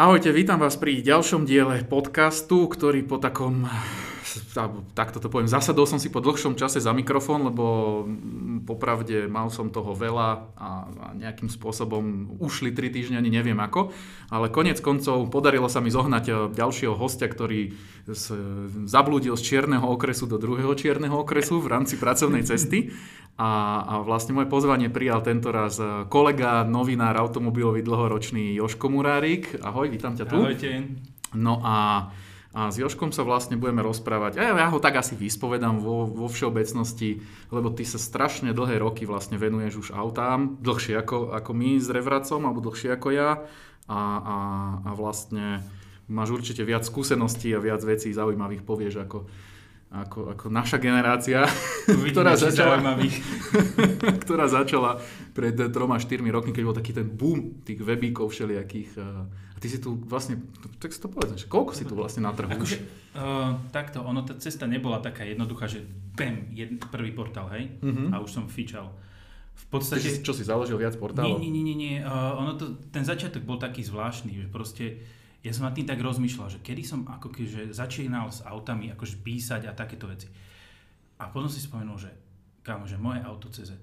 [0.00, 3.68] Ahojte, vítam vás pri ďalšom diele podcastu, ktorý po takom
[4.96, 7.64] takto to poviem, zasadol som si po dlhšom čase za mikrofón, lebo
[8.64, 13.92] popravde mal som toho veľa a, a nejakým spôsobom ušli 3 týždne, ani neviem ako,
[14.32, 17.76] ale konec koncov podarilo sa mi zohnať e, ďalšieho hostia, ktorý
[18.08, 18.24] z,
[18.88, 22.94] zablúdil z čierneho okresu do druhého čierneho okresu v rámci pracovnej cesty
[23.40, 23.50] a,
[23.88, 29.56] a vlastne moje pozvanie prijal tento raz e, kolega, novinár automobilový dlhoročný Joško Murárik.
[29.64, 30.36] Ahoj, vítam ťa tu.
[30.36, 30.92] Ahojte.
[31.32, 32.08] No a
[32.50, 34.42] a s Joškom sa vlastne budeme rozprávať.
[34.42, 37.22] Ja, ja ho tak asi vyspovedám vo, vo všeobecnosti,
[37.54, 41.86] lebo ty sa strašne dlhé roky vlastne venuješ už autám, dlhšie ako, ako my s
[41.86, 43.46] Revracom, alebo dlhšie ako ja.
[43.86, 44.36] A, a,
[44.82, 45.62] a vlastne
[46.10, 49.30] máš určite viac skúseností a viac vecí zaujímavých povieš ako,
[49.90, 51.42] ako, ako naša generácia,
[52.14, 52.78] ktorá začala,
[54.22, 55.02] ktorá začala
[55.34, 59.78] pred troma, štyrmi rokmi, keď bol taký ten boom tých webíkov všelijakých eh, ty si
[59.78, 60.40] tu vlastne,
[60.80, 62.80] tak si to povedz, koľko si tu vlastne na trhu akože,
[63.12, 65.84] uh, takto, ono, tá cesta nebola taká jednoduchá, že
[66.16, 68.08] bam, jed, prvý portál, hej, uh-huh.
[68.16, 68.88] a už som fičal.
[69.52, 70.00] V podstate...
[70.00, 71.36] Ty, čo si založil viac portálov?
[71.36, 71.96] Nie, nie, nie, nie.
[72.00, 75.04] Uh, ono to, ten začiatok bol taký zvláštny, že proste
[75.40, 79.24] ja som nad tým tak rozmýšľal, že kedy som ako keďže začínal s autami akože
[79.24, 80.28] písať a takéto veci.
[81.20, 82.10] A potom si spomenul, že
[82.60, 83.76] kámo, že moje auto CZ.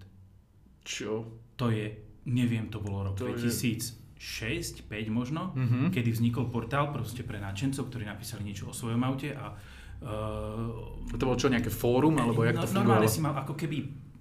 [0.86, 1.26] Čo?
[1.58, 1.94] To je,
[2.30, 3.46] neviem, to bolo rok to 2000.
[3.66, 5.94] Je 6, 5 možno, mm-hmm.
[5.94, 9.54] kedy vznikol portál proste pre nadšencov, ktorí napísali niečo o svojom aute a
[9.98, 13.02] Uh, to bolo čo, nejaké fórum, alebo jak no, to fungovalo?
[13.02, 13.78] Normálne si mal ako keby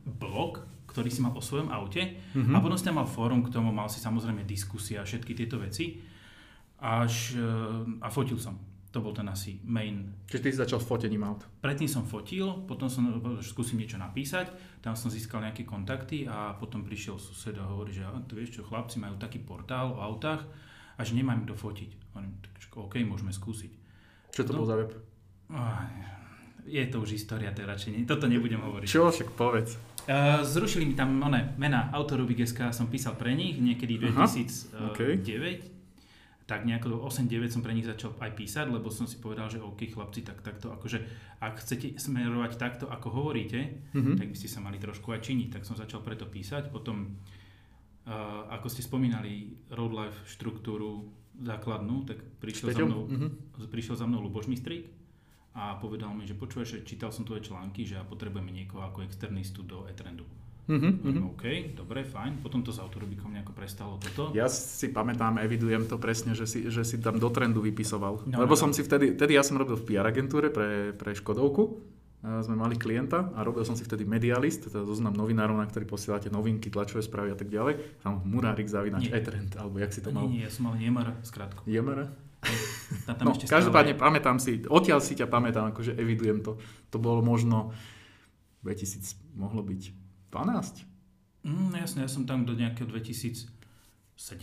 [0.08, 2.56] blog, ktorý si mal o svojom aute mm-hmm.
[2.56, 5.60] a potom si tam mal fórum k tomu, mal si samozrejme diskusie a všetky tieto
[5.60, 6.00] veci.
[6.76, 8.60] Až, uh, a fotil som.
[8.96, 10.24] To bol ten asi main.
[10.24, 11.44] Čiže ty si začal s fotením aut?
[11.60, 13.04] Predtým som fotil, potom som
[13.44, 14.48] skúsim niečo napísať,
[14.80, 18.62] tam som získal nejaké kontakty a potom prišiel sused a hovorí, že to vieš čo,
[18.64, 20.48] chlapci majú taký portál o autách
[20.96, 21.90] a že nemám kto fotiť.
[22.16, 22.40] Hovorím,
[22.72, 23.72] OK, môžeme skúsiť.
[24.32, 24.90] Čo to no, bol za web?
[26.64, 28.00] Je to už história, to radšej nie.
[28.08, 28.88] Toto nebudem hovoriť.
[28.88, 29.76] Čo, však povedz.
[30.08, 35.75] Uh, zrušili mi tam one, mena Autorubik.sk som písal pre nich niekedy 2009, Aha, okay
[36.46, 39.90] tak nejako 8-9 som pre nich začal aj písať, lebo som si povedal, že OK
[39.90, 41.02] chlapci, tak takto akože
[41.42, 44.14] ak chcete smerovať takto, ako hovoríte, mm-hmm.
[44.14, 45.58] tak by ste sa mali trošku aj činiť.
[45.58, 46.70] Tak som začal preto písať.
[46.72, 47.18] Potom,
[48.06, 53.68] uh, ako ste spomínali, Road Life štruktúru základnú, tak prišiel za mnou, mm-hmm.
[53.68, 54.88] prišiel za mnou Luboš Mistrík
[55.52, 59.04] a povedal mi, že počuješ, že čítal som tvoje články, že ja potrebujeme niekoho ako
[59.04, 60.24] externistu do e-trendu.
[60.66, 61.30] Mm-hmm.
[61.30, 61.44] OK,
[61.78, 62.42] dobre, fajn.
[62.42, 64.34] Potom to s autorubikom nejako prestalo toto.
[64.34, 68.26] Ja si pamätám, evidujem to presne, že si, že si tam do trendu vypisoval.
[68.26, 71.14] No, Lebo no, som si vtedy, vtedy ja som robil v PR agentúre pre, pre
[71.14, 71.94] Škodovku.
[72.26, 75.86] A sme mali klienta a robil som si vtedy medialist, teda zoznam novinárov, na ktorý
[75.86, 78.02] posielate novinky, tlačové správy a tak ďalej.
[78.02, 80.26] Tam murárik zavinač e-trend, alebo jak si to mal?
[80.26, 81.62] Nie, nie, ja som mal Jemara, skrátko.
[81.70, 82.10] Jemara?
[83.22, 84.02] no, každopádne stále...
[84.02, 86.58] pamätám si, odtiaľ si ťa pamätám, akože evidujem to.
[86.90, 87.70] To bolo možno
[88.66, 90.96] 2000, mohlo byť 12?
[91.46, 93.46] Mm, jasne, ja som tam do nejakého 2017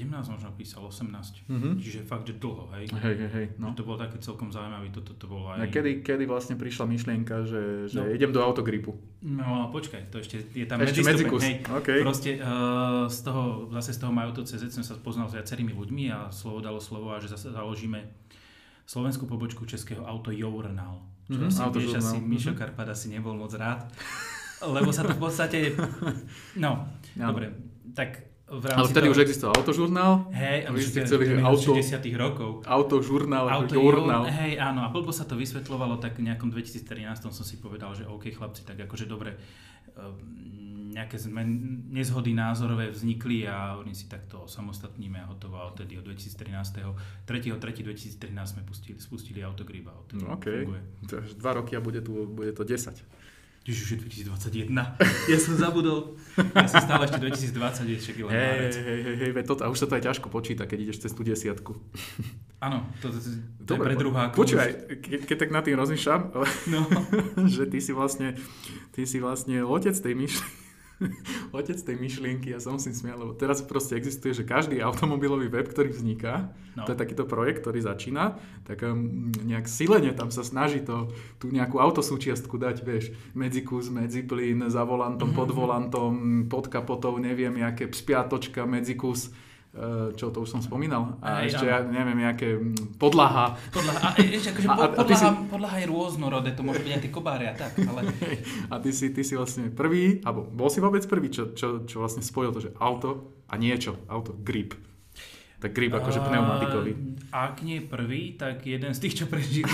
[0.07, 1.43] možno písal, 18.
[1.51, 1.73] Mm-hmm.
[1.83, 2.87] Čiže fakt, že dlho, hej.
[2.95, 3.45] Hej, hej, hej.
[3.59, 3.75] No.
[3.75, 5.59] To bolo také celkom zaujímavé, toto to bolo aj...
[5.59, 8.07] A kedy, kedy vlastne prišla myšlienka, že, že no.
[8.07, 8.95] idem do autogripu?
[9.19, 11.43] No počkaj, to ešte je tam ešte medzikus.
[11.43, 11.67] Hej.
[11.83, 11.99] Okay.
[11.99, 15.75] Proste uh, z toho, zase z toho majú to CZ som sa poznal s viacerými
[15.75, 17.99] ľuďmi a slovo dalo slovo a že zase založíme
[18.87, 21.03] slovenskú pobočku českého Auto Journal.
[21.27, 22.59] Čo mm-hmm, asi vieš, asi Mišo mm-hmm.
[22.59, 23.87] Karpad asi nebol moc rád
[24.69, 25.57] lebo sa to v podstate...
[26.55, 26.87] No,
[27.17, 27.29] ja.
[27.29, 27.51] dobre,
[27.91, 29.15] tak v rámci Ale vtedy toho...
[29.17, 30.11] už existoval autožurnál?
[30.29, 31.73] Hej, a vy ste chceli, auto...
[31.73, 32.51] 60 rokov.
[32.67, 34.23] Autožurnál, auto žurnál.
[34.29, 38.05] Hej, áno, a blbo sa to vysvetľovalo, tak v nejakom 2013 som si povedal, že
[38.05, 39.33] OK chlapci, tak akože dobre,
[39.97, 40.53] ehm,
[40.93, 41.49] nejaké zmen,
[41.89, 46.85] nezhody názorové vznikli a oni si takto samostatníme a hotovo a odtedy od 2013.
[47.25, 50.69] 3.3.2013 sme pustili, spustili Autogrip a odtedy no, okay.
[50.69, 50.81] funguje.
[51.41, 52.93] Dva roky a bude, tu, bude to 10.
[53.63, 54.75] Už je 2021.
[55.31, 56.19] Ja som zabudol.
[56.35, 59.87] Ja som stále ešte 2020, ešte len hej, hej, hej, hej, toto, a už sa
[59.87, 61.71] to aj ťažko počíta, keď ideš cez tú desiatku.
[62.59, 63.23] Áno, to, to,
[63.63, 64.35] to Dobre, je pre druhákov.
[64.35, 64.69] Počúvaj,
[64.99, 66.21] keď, keď tak na tým rozmýšľam,
[66.75, 66.81] no.
[67.55, 68.35] že ty si vlastne,
[68.91, 70.62] ty si vlastne otec tej myšlienky
[71.57, 75.67] otec tej myšlienky, ja sa musím smiať, lebo teraz proste existuje, že každý automobilový web,
[75.67, 76.85] ktorý vzniká, no.
[76.85, 81.49] to je takýto projekt, ktorý začína, tak um, nejak silene tam sa snaží to, tú
[81.53, 85.39] nejakú autosúčiastku dať, vieš, medzikus, medziplyn, za volantom, mm-hmm.
[85.39, 86.13] pod volantom,
[86.49, 89.52] pod kapotou, neviem, jaké spiatočka, medzikus, Eh,
[90.13, 91.17] čo to už som spomínal.
[91.17, 93.57] A Aj, ešte, ja neviem, nejaké mm, podlaha.
[93.73, 95.49] Podlaha, a ešte akože a, a, podlaha, si...
[95.49, 98.05] podlaha je rôznorodé, to môže byť aj tie kobáre a tak, ale...
[98.73, 102.05] A ty si, ty si vlastne prvý, alebo bol si vôbec prvý, čo, čo, čo
[102.05, 104.77] vlastne spojil to, že auto a niečo, auto, grip.
[105.57, 106.91] Tak grip akože pneumatikový.
[107.33, 109.73] Ak nie prvý, tak jeden z tých, čo prežili.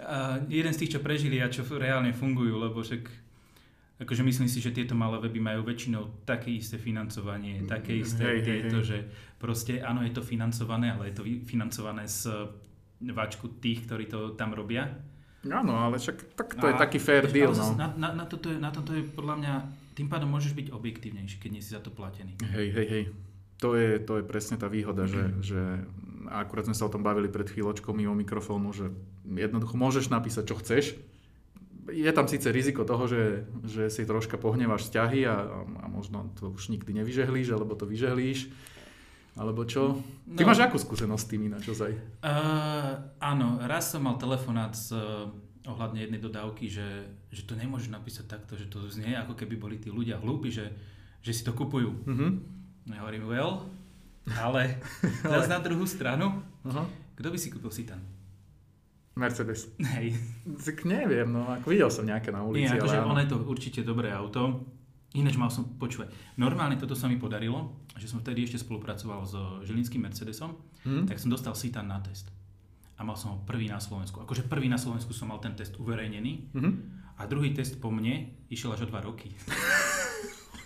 [0.00, 3.27] uh, jeden z tých, čo prežili a čo reálne fungujú, lebo však
[3.98, 8.40] akože myslím si, že tieto malé weby majú väčšinou také isté financovanie, také isté hej,
[8.46, 8.88] tieto, hej, hej.
[8.88, 8.98] že
[9.42, 12.30] proste áno, je to financované, ale je to financované z
[13.02, 14.90] váčku tých, ktorí to tam robia.
[15.46, 17.54] Áno, ale však tak to a, je taký fair deal.
[17.54, 17.74] No.
[17.78, 19.52] Na, na, na, toto je, na toto je podľa mňa,
[19.94, 22.38] tým pádom môžeš byť objektívnejší, keď nie si za to platený.
[22.42, 23.04] Hej, hej, hej.
[23.58, 25.42] To je, to je presne tá výhoda, mm-hmm.
[25.42, 25.62] že, že
[26.30, 28.94] akurát sme sa o tom bavili pred chvíľočkou mimo mikrofónu, že
[29.26, 30.84] jednoducho môžeš napísať, čo chceš,
[31.88, 35.36] je tam síce riziko toho, že, že si troška pohnevaš vzťahy a,
[35.82, 38.52] a možno to už nikdy nevyžehlíš, alebo to vyžehlíš.
[39.38, 40.02] Alebo čo?
[40.34, 41.94] Ty no, máš akú skúsenosť s tým ináč ozaj?
[42.26, 45.30] Uh, áno, raz som mal telefonát s, uh,
[45.62, 49.76] ohľadne jednej dodávky, že, že to nemôžeš napísať takto, že to znie ako keby boli
[49.78, 50.74] tí ľudia hlúpi, že,
[51.22, 51.94] že si to kupujú.
[52.02, 52.30] Uh-huh.
[52.90, 53.62] Ja hovorím, well,
[54.42, 54.82] ale
[55.22, 56.86] zase na druhú stranu, uh-huh.
[57.14, 58.17] kto by si kúpil Citan?
[59.18, 59.68] Mercedes.
[59.98, 60.14] Hej.
[60.62, 62.70] Tak neviem, no ako videl som nejaké na ulici.
[62.70, 64.64] Nie, akože ono je to určite dobré auto.
[65.16, 69.34] Ináč mal som, počúvaj, normálne toto sa mi podarilo, že som vtedy ešte spolupracoval s
[69.64, 70.54] Žilinským Mercedesom,
[70.84, 71.08] hmm?
[71.08, 72.28] tak som dostal Citan na test.
[72.98, 74.20] A mal som ho prvý na Slovensku.
[74.20, 76.72] Akože prvý na Slovensku som mal ten test uverejnený hmm?
[77.16, 79.32] a druhý test po mne išiel až o dva roky.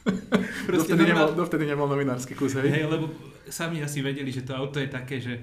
[0.75, 2.66] dovtedy, nemal, dovtedy nemal novinársky kus, hej?
[2.66, 3.14] Hej, lebo
[3.46, 5.38] sami asi vedeli, že to auto je také, že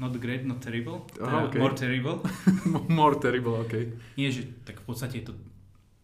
[0.00, 1.04] not great, not terrible.
[1.20, 1.60] Aha, teda okay.
[1.60, 2.16] More terrible.
[3.00, 3.74] more terrible, ok.
[4.16, 5.34] Nie, že tak v podstate je to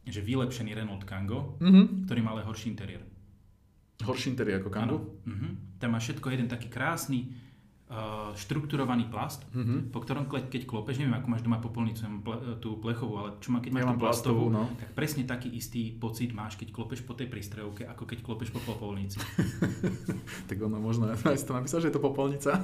[0.06, 2.06] že vylepšený Renault Kangoo, mm-hmm.
[2.06, 3.02] ktorý má ale horší interiér.
[4.06, 5.00] Horší interiér ako Kangoo?
[5.26, 5.82] Mm-hmm.
[5.82, 7.34] Tam má všetko jeden taký krásny
[7.90, 9.90] uh, štrukturovaný plast, mm-hmm.
[9.90, 13.58] po ktorom keď klopeš, neviem ako máš doma popolnicu, ple, tú plechovú, ale čo má
[13.58, 14.78] keď máš ja tú plastovú, plastovú no.
[14.78, 18.62] tak presne taký istý pocit máš, keď klopeš po tej prístrojovke, ako keď klopeš po
[18.62, 19.18] popolnici.
[20.48, 22.62] tak ono možno, aj to napísal, že je to popolnica?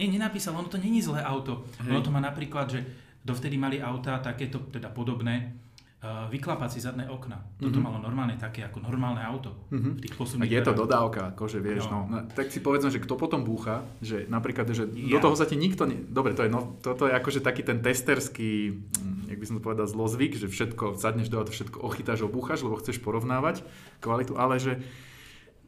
[0.00, 1.68] Nie, nenapísal, ono to není zlé auto.
[1.84, 1.92] Hej.
[1.92, 2.80] Ono to má napríklad, že
[3.20, 5.60] dovtedy mali auta takéto, teda podobné,
[6.00, 7.36] uh, vyklapať si zadné okna.
[7.60, 7.84] Toto mm-hmm.
[7.84, 9.68] malo normálne také ako normálne auto.
[9.68, 9.92] Mm-hmm.
[9.92, 12.08] V tých posledných Je to dodávka, akože vieš, no.
[12.08, 12.24] no.
[12.32, 15.20] Tak si povedzme, že kto potom búcha, že napríklad, že ja.
[15.20, 15.84] do toho sa ti nikto...
[15.84, 16.00] Ne...
[16.00, 18.80] Dobre, to je, no, toto je akože taký ten testerský,
[19.28, 22.80] jak by som to povedal, zlozvyk, že všetko, sadneš do auta, všetko ochytáš, obúchaš, lebo
[22.80, 23.60] chceš porovnávať
[24.00, 24.80] kvalitu, ale že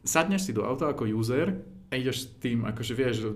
[0.09, 1.61] sadneš si do auta ako user
[1.93, 3.29] a ideš s tým, akože vieš, že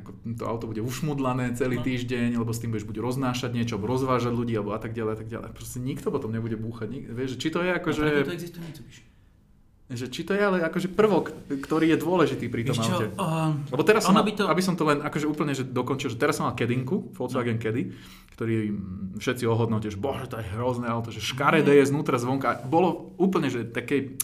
[0.00, 0.10] ako
[0.40, 1.84] to auto bude ušmudlané celý no.
[1.84, 5.12] týždeň, lebo s tým budeš buď roznášať niečo, alebo rozvážať ľudí, alebo a tak ďalej,
[5.12, 5.50] a tak ďalej.
[5.52, 6.88] Proste nikto potom nebude búchať.
[6.88, 8.04] Nik- vieš, či to je akože...
[8.08, 9.07] A to existuje Mitsubishi.
[9.88, 13.08] Že či to je ale akože prvok, ktorý je dôležitý pri tom aute.
[13.16, 14.44] Uh, Lebo teraz som, to...
[14.44, 17.56] aby som to len akože úplne že dokončil, že teraz som mal Kedinku, Volkswagen.
[17.56, 17.96] Caddy,
[18.36, 18.76] ktorý
[19.16, 22.68] všetci ohodnotia, že bože, to je hrozné auto, že škaredé je znútra zvonka.
[22.68, 24.20] Bolo úplne, že také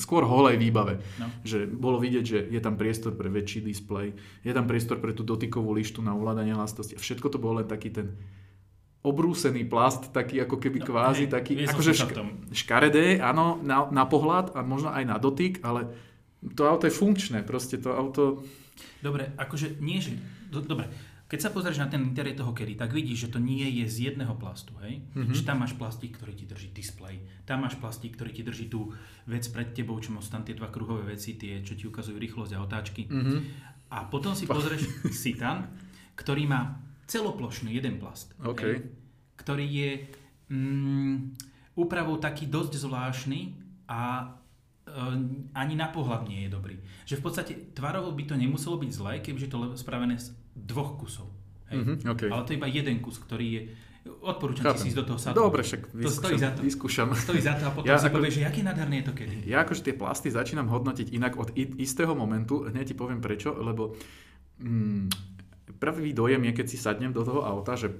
[0.00, 1.04] skôr holej výbave.
[1.20, 1.28] No.
[1.44, 5.26] Že bolo vidieť, že je tam priestor pre väčší displej, je tam priestor pre tú
[5.26, 6.96] dotykovú lištu na ovládanie hlasitosti.
[6.96, 8.16] A všetko to bolo len taký ten
[9.00, 14.04] obrúsený plast, taký ako keby no, kvázi, hej, taký akože šk- škaredé, áno, na, na
[14.04, 15.88] pohľad a možno aj na dotyk, ale
[16.52, 18.44] to auto je funkčné, proste to auto...
[19.00, 20.16] Dobre, akože nie, že...
[20.52, 20.92] Do, dobre,
[21.30, 24.12] keď sa pozrieš na ten interiér toho kedy, tak vidíš, že to nie je z
[24.12, 25.00] jedného plastu, hej?
[25.14, 25.30] Mm-hmm.
[25.30, 28.90] Že tam máš plastík, ktorý ti drží displej, tam máš plastík, ktorý ti drží tú
[29.30, 32.52] vec pred tebou, čo máš tam tie dva kruhové veci, tie, čo ti ukazujú rýchlosť
[32.52, 33.06] a otáčky.
[33.06, 33.38] Mm-hmm.
[33.94, 34.90] A potom si pozrieš
[35.22, 35.70] Citan,
[36.18, 38.78] ktorý má celoplošný jeden plast, okay.
[38.78, 38.86] hej,
[39.34, 39.90] ktorý je
[40.54, 41.14] mm,
[41.74, 43.40] úpravou taký dosť zvláštny
[43.90, 44.26] a e,
[45.58, 46.76] ani na pohľad nie je dobrý.
[47.10, 51.26] Že v podstate tvarovo by to nemuselo byť zlé, kebyže to spravené z dvoch kusov.
[51.74, 51.82] Hej.
[51.82, 52.28] Mm-hmm, okay.
[52.30, 53.62] Ale to je iba jeden kus, ktorý je
[54.00, 54.80] Odporúčam Chápem.
[54.80, 55.44] si ísť do toho sadnúť.
[55.44, 56.08] Dobre, však vyskúšam.
[56.08, 56.60] To stojí za to.
[56.64, 57.08] Vyskúšam.
[57.12, 59.34] Stojí za to a potom ja si ako, povieš, že aký nádherný je to kedy.
[59.44, 63.92] Ja akože tie plasty začínam hodnotiť inak od istého momentu, hneď ti poviem prečo, lebo
[64.56, 65.29] mm,
[65.76, 67.92] prvý dojem je, keď si sadnem do toho auta, že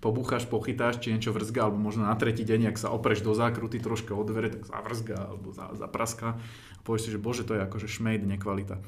[0.00, 3.78] pobúchaš, pochytáš, či niečo vrzga, alebo možno na tretí deň, ak sa opreš do zákruty
[3.78, 6.40] troška od dvere, tak zavrzga alebo zapraska.
[6.76, 8.80] A povieš si, že bože, to je akože šmejd, nekvalita.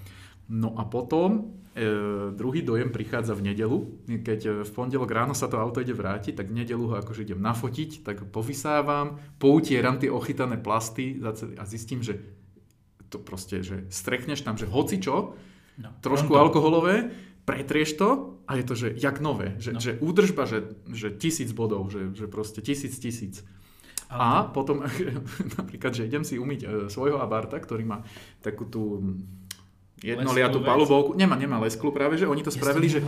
[0.48, 3.78] No a potom e, druhý dojem prichádza v nedelu,
[4.24, 7.24] keď e, v pondelok ráno sa to auto ide vrátiť, tak v nedelu ho akože
[7.28, 11.20] idem nafotiť, tak povysávam, poutieram tie ochytané plasty
[11.56, 12.18] a zistím, že
[13.12, 15.36] to proste, že strekneš tam, že hoci čo,
[15.78, 17.12] no, trošku alkoholové,
[17.42, 19.58] pretrieš to a je to, že jak nové.
[19.58, 19.80] Že, no.
[19.80, 23.42] že údržba, že, že tisíc bodov, že, že proste tisíc, tisíc.
[24.12, 24.54] A to...
[24.54, 24.86] potom
[25.58, 27.98] napríklad, že idem si umyť e, svojho Abarta, ktorý má
[28.44, 28.82] takú tú
[30.02, 31.14] jednoliatú palubovku.
[31.14, 32.98] Nemá, nemá lesklu práve, že oni to ja spravili, že...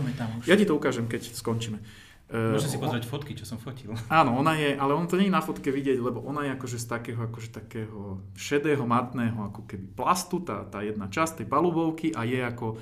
[0.47, 1.79] Ja ti to ukážem, keď skončíme.
[2.25, 3.93] Môžem si pozrieť fotky, čo som fotil.
[4.09, 6.77] Áno, ona je, ale on to nie je na fotke vidieť, lebo ona je akože
[6.81, 12.17] z takého, akože takého šedého, matného, ako keby plastu, tá, tá jedna časť tej palubovky
[12.17, 12.81] a je ako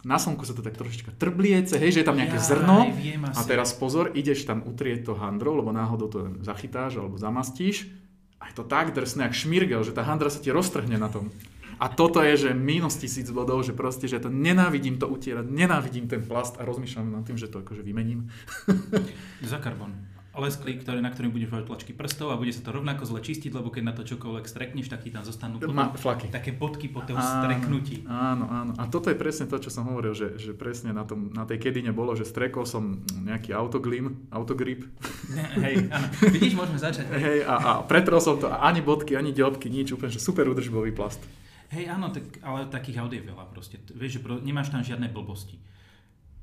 [0.00, 2.88] na slnku sa to tak trošička trbliece, hej, že je tam nejaké ja, zrno
[3.36, 7.92] a teraz pozor, ideš tam utrieť to handrou, lebo náhodou to zachytáš alebo zamastíš
[8.40, 11.28] a je to tak drsné, jak šmirgel, že tá handra sa ti roztrhne na tom.
[11.80, 16.12] A toto je, že minus tisíc bodov, že proste, že to nenávidím to utierať, nenávidím
[16.12, 18.28] ten plast a rozmýšľam nad tým, že to akože vymením.
[19.40, 23.02] Za karbon lesklík, ktorý, na ktorým budeš mať tlačky prstov a bude sa to rovnako
[23.02, 26.30] zle čistiť, lebo keď na to čokoľvek strekneš, tak ti tam zostanú potom Ma, flaky.
[26.30, 28.06] také bodky po tom streknutí.
[28.06, 28.72] Áno, áno.
[28.78, 31.58] A toto je presne to, čo som hovoril, že, že presne na, tom, na tej
[31.58, 34.86] kedine bolo, že strekol som nejaký autoglim, autogrip.
[35.58, 36.06] Hej, áno.
[36.30, 37.10] Vidíš, môžeme začať.
[37.10, 40.94] Hej, a, a pretrol som to ani bodky, ani ďobky, nič, úplne, že super udržbový
[40.94, 41.18] plast.
[41.74, 43.82] Hej, áno, tak, ale takých aut je veľa proste.
[43.94, 45.58] Vieš, že pro, nemáš tam žiadne blbosti.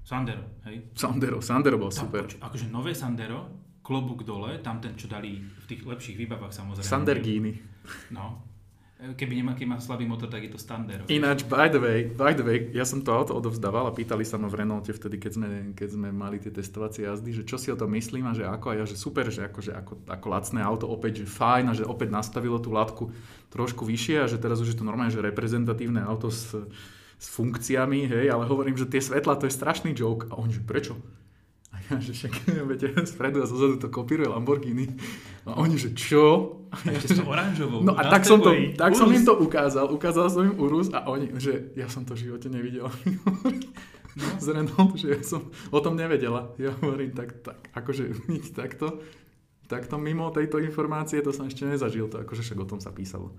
[0.08, 0.88] Sandero, hej?
[0.96, 2.32] Sandero, Sandero bol super.
[2.40, 6.92] Akože nové Sandero, klobúk dole, tam ten, čo dali v tých lepších výbavách samozrejme.
[6.92, 7.56] Sandergini.
[8.12, 8.44] No.
[8.98, 11.06] Keby nemá, keď má slabý motor, tak je to Standard.
[11.06, 14.42] Ináč, by the way, by the way, ja som to auto odovzdával a pýtali sa
[14.42, 17.70] ma v Renaulte vtedy, keď sme, keď sme mali tie testovacie jazdy, že čo si
[17.70, 20.26] o tom myslím a že ako, a ja, že super, že ako, že ako, ako
[20.34, 23.14] lacné auto opäť, že fajn a že opäť nastavilo tú latku
[23.54, 26.58] trošku vyššie a že teraz už je to normálne, že reprezentatívne auto s,
[27.22, 30.26] s funkciami, hej, ale hovorím, že tie svetla to je strašný joke.
[30.34, 30.98] A oni, že prečo?
[32.06, 32.34] že však,
[32.70, 34.92] viete, spredu a zozadu to kopíruje Lamborghini.
[35.48, 36.56] A oni, že čo?
[36.72, 37.80] A ešte s oranžovou.
[37.84, 39.88] No a tak som, to, tak som im to ukázal.
[39.88, 42.92] Ukázal som im Urus a oni, že ja som to v živote nevidel.
[44.18, 44.26] No.
[44.42, 46.50] Z Renault, že ja som o tom nevedela.
[46.58, 48.98] Ja hovorím, tak, tak akože nič takto,
[49.70, 52.10] takto mimo tejto informácie, to som ešte nezažil.
[52.10, 53.38] To akože však o tom sa písalo.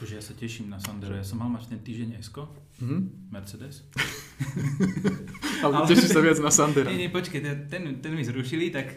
[0.00, 1.12] Akože ja sa teším na Sandero.
[1.12, 2.48] Ja som mal mať ten týždeň Esko,
[2.80, 3.00] mm-hmm.
[3.28, 3.84] Mercedes.
[5.60, 6.88] Ale tešíš sa viac na Sandero.
[6.88, 8.96] Nie, nie, počkej, ten, ten mi zrušili, tak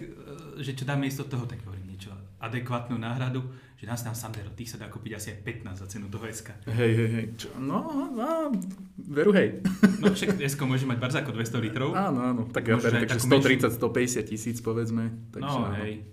[0.63, 3.43] že čo dáme isto toho, tak hovorím niečo adekvátnu náhradu,
[3.75, 6.71] že nás tam Sandero, tých sa dá kúpiť asi aj 15 za cenu toho SK.
[6.71, 7.25] Hej, hej, hej.
[7.35, 7.51] Čo?
[7.59, 8.55] No, no,
[8.95, 9.59] veru hej.
[9.99, 11.91] No však SK môže mať barz ako 200 litrov.
[11.99, 15.11] Áno, áno, tak ja verím, takže 130, 150 tisíc povedzme.
[15.35, 16.07] Takže, no, hej.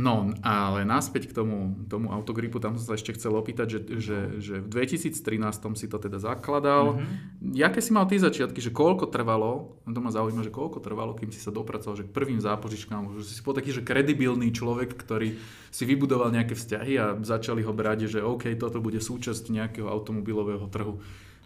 [0.00, 4.18] No, ale naspäť k tomu, tomu autogripu, tam som sa ešte chcel opýtať, že, že,
[4.40, 5.12] že v 2013
[5.76, 6.96] si to teda zakladal.
[6.96, 7.52] Mm-hmm.
[7.52, 11.28] Jaké si mal tie začiatky, že koľko trvalo, to ma zaujíma, že koľko trvalo, kým
[11.28, 15.36] si sa dopracoval, že k prvým zápožičkám, že si bol taký, že kredibilný človek, ktorý
[15.68, 20.64] si vybudoval nejaké vzťahy a začali ho brať, že OK, toto bude súčasť nejakého automobilového
[20.72, 20.96] trhu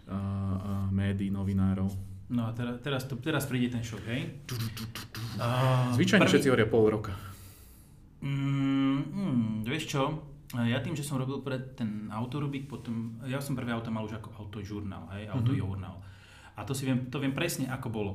[0.07, 1.91] a, a médií, novinárov.
[2.31, 4.21] No a teraz, teraz, to, teraz príde ten šok, hej?
[5.93, 6.31] Zvyčajne prvý...
[6.31, 7.34] všetci hovoria pol roka.
[8.25, 10.01] Mm, mm, vieš čo,
[10.53, 14.17] ja tým, že som robil pre ten autorubik, potom, ja som prvý auto mal už
[14.17, 15.33] ako autožurnál, hej, mhm.
[15.37, 15.97] autojurnál.
[16.01, 16.57] Mm-hmm.
[16.57, 18.11] A to si viem, to viem presne, ako bolo.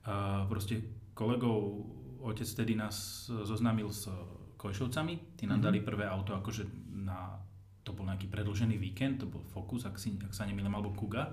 [0.00, 0.80] Uh, proste
[1.14, 1.86] kolegov,
[2.24, 4.10] otec tedy nás zoznámil s
[4.58, 5.68] Kojšovcami, tí nám mm-hmm.
[5.70, 6.66] dali prvé auto, akože
[7.00, 7.38] na,
[7.86, 11.32] to bol nejaký predlžený víkend, to bol Focus, ak, si, ak sa nemýlim, alebo Kuga.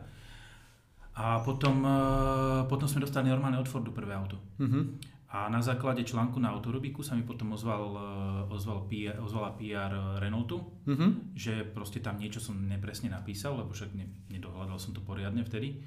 [1.17, 4.37] A potom, uh, potom sme dostali normálne od Fordu prvé auto.
[4.61, 4.83] Mm-hmm.
[5.27, 9.91] A na základe článku na Autorubiku sa mi potom ozval, eh, ozval PR, ozvala PR
[10.24, 11.36] Renaultu, mm-hmm.
[11.36, 15.84] že proste tam niečo som nepresne napísal, lebo však ne, nedohľadal som to poriadne vtedy.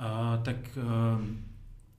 [0.00, 1.20] Uh, tak uh,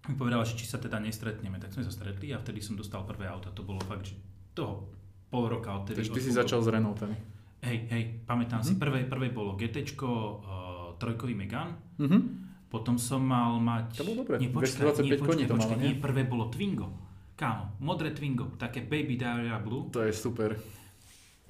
[0.10, 1.62] mi povedala, že či sa teda nestretneme.
[1.62, 3.54] Tak sme sa stretli a vtedy som dostal prvé auto.
[3.54, 4.18] To bolo fakt, že
[4.58, 4.90] toho
[5.30, 6.02] pol roka odtedy.
[6.02, 7.14] Takže ty si začal s Renaultami.
[7.62, 8.74] Hej, hej, pamätám mm-hmm.
[8.74, 14.00] si, prvé, prvé bolo GT, uh, trojkový Megan, mm-hmm potom som mal mať...
[14.00, 16.00] To bolo dobre, nie, počkaj, 225 koní to malo, nie?
[16.00, 16.88] Prvé bolo Twingo.
[17.36, 19.92] Kámo, modré Twingo, také Baby Daria Blue.
[19.92, 20.56] To je super.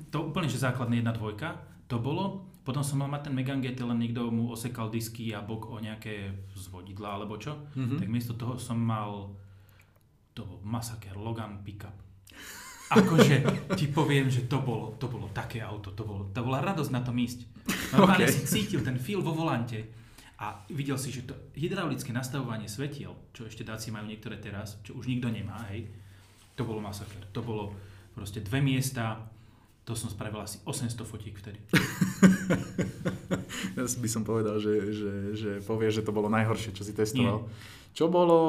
[0.10, 1.62] To úplne, že základné jedna dvojka.
[1.94, 2.50] To bolo.
[2.66, 5.78] Potom som mal mať ten Megane GT, len niekto mu osekal disky a bok o
[5.78, 7.54] nejaké zvodidla alebo čo.
[7.78, 8.02] Mm-hmm.
[8.02, 9.38] Tak miesto toho som mal
[10.34, 11.94] to bol masaker, Logan Pickup.
[12.92, 13.46] Akože
[13.80, 17.06] ti poviem, že to bolo, to bolo také auto, to, bolo, to bola radosť na
[17.06, 17.46] tom ísť.
[17.94, 18.34] Normálne okay.
[18.34, 20.01] si cítil ten feel vo volante
[20.42, 24.98] a videl si, že to hydraulické nastavovanie svetiel, čo ešte dáci majú niektoré teraz, čo
[24.98, 25.86] už nikto nemá, hej,
[26.58, 27.22] to bolo masaker.
[27.38, 27.78] To bolo
[28.18, 29.22] proste dve miesta,
[29.86, 31.62] to som spravil asi 800 fotík vtedy.
[33.78, 37.46] ja by som povedal, že, že, že povie, že to bolo najhoršie, čo si testoval.
[37.46, 37.50] Nie.
[37.92, 38.40] Čo bolo,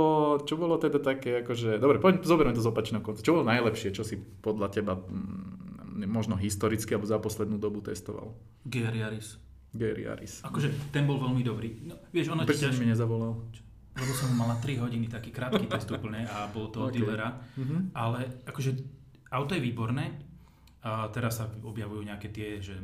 [0.49, 3.27] čo bolo teda také, akože, dobre, poďme, zoberieme to z opačného konca.
[3.27, 8.33] Čo bolo najlepšie, čo si podľa teba mm, možno historicky alebo za poslednú dobu testoval?
[8.65, 9.42] GR Yaris.
[9.73, 10.45] Gary Aris.
[10.45, 11.89] Akože ten bol veľmi dobrý.
[11.89, 12.77] No, vieš, ono Prečo ťaž...
[12.77, 13.33] mi nezavolal?
[13.93, 17.01] Lebo som mal na 3 hodiny taký krátky test úplne a bol to od okay.
[17.01, 17.37] dealera.
[17.57, 17.81] Mm-hmm.
[17.93, 18.71] Ale akože
[19.33, 20.17] auto je výborné.
[20.83, 22.75] A teraz sa objavujú nejaké tie, že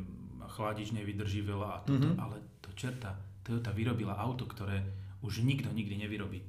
[0.49, 2.23] chladič nevydrží veľa a toto, mm-hmm.
[2.23, 4.80] ale to čerta, Toyota vyrobila auto, ktoré
[5.21, 6.40] už nikto nikdy nevyrobí.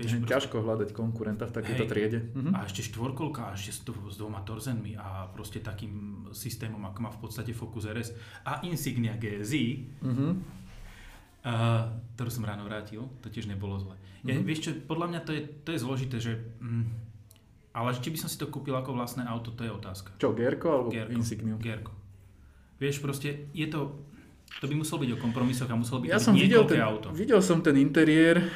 [0.00, 2.18] Vieš, ťažko hľadať konkurenta v takejto hej, triede.
[2.32, 2.56] Mhm.
[2.56, 3.80] A ešte štvorkolka, a ešte s,
[4.16, 8.16] dvoma torzenmi a proste takým systémom, ako má v podstate Focus RS
[8.48, 9.66] a Insignia GSI,
[10.00, 10.26] mhm.
[11.44, 11.84] uh,
[12.16, 13.94] ktorú som ráno vrátil, to tiež nebolo zle.
[14.24, 14.44] Ja, mhm.
[14.44, 16.32] Vieš čo, podľa mňa to je, to je zložité, že...
[16.60, 16.88] Mm,
[17.70, 20.10] ale či by som si to kúpil ako vlastné auto, to je otázka.
[20.18, 21.54] Čo, Gerko alebo Gerko, Insigniu?
[21.56, 21.94] Gerko.
[22.82, 24.08] Vieš, proste je to...
[24.58, 27.14] To by muselo byť o kompromisoch a muselo byť ja som videl ten, auto.
[27.14, 28.50] Videl som ten interiér,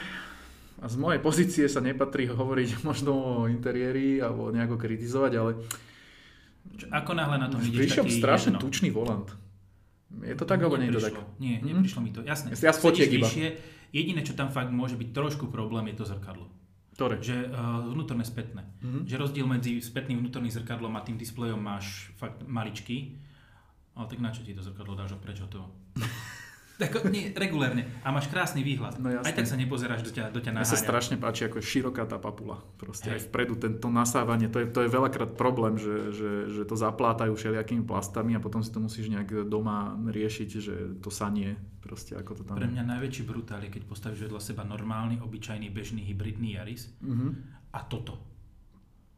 [0.84, 5.52] a z mojej pozície sa nepatrí hovoriť možno o interiéri alebo nejako kritizovať, ale...
[6.76, 8.60] Čo, ako náhle na to vidíš Prišiel strašne jedno.
[8.60, 9.28] tučný volant.
[10.20, 11.16] Je to tak, alebo nie je to tak?
[11.40, 11.80] Nie, mhm.
[11.80, 12.20] neprišlo mi to.
[12.20, 12.52] Jasné.
[12.60, 13.24] Ja fotiek iba.
[13.24, 13.46] Vyššie,
[13.96, 16.52] jediné, čo tam fakt môže byť trošku problém, je to zrkadlo.
[16.94, 17.18] Ktoré?
[17.18, 18.62] Že uh, vnútorné spätné.
[18.78, 19.02] Mm-hmm.
[19.10, 23.18] Že rozdiel medzi spätným vnútorným zrkadlom a tým displejom máš fakt maličký.
[23.98, 25.66] Ale tak na čo ti to zrkadlo dáš preč to?
[26.74, 27.86] Tak, nie, regulérne.
[28.02, 28.98] A máš krásny výhľad.
[28.98, 30.66] No Aj tak sa nepozeráš do ťa, do ťa naháňa.
[30.66, 32.58] Mne sa strašne páči, ako je široká tá papula.
[32.82, 33.14] Proste Hej.
[33.14, 37.30] aj vpredu tento nasávanie, to je, to je veľakrát problém, že, že, že to zaplátajú
[37.30, 42.42] všelijakými plastami a potom si to musíš nejak doma riešiť, že to sanie, proste ako
[42.42, 42.58] to tam...
[42.58, 47.30] Pre mňa najväčší brutál je, keď postavíš vedľa seba normálny, obyčajný, bežný, hybridný Yaris mm-hmm.
[47.70, 48.33] a toto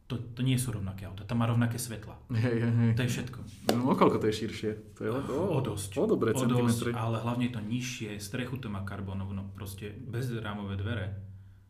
[0.07, 2.15] to, to nie sú rovnaké auta, tam má rovnaké svetla.
[2.31, 2.91] Hej, hej, hej.
[2.95, 3.39] To je všetko.
[3.75, 4.71] No koľko to je širšie?
[4.95, 5.19] To je o,
[5.51, 5.99] o dosť.
[5.99, 9.91] O dobré o dosť, ale hlavne je to nižšie, strechu to má karbónovú, no proste
[9.91, 11.11] bezrámové dvere.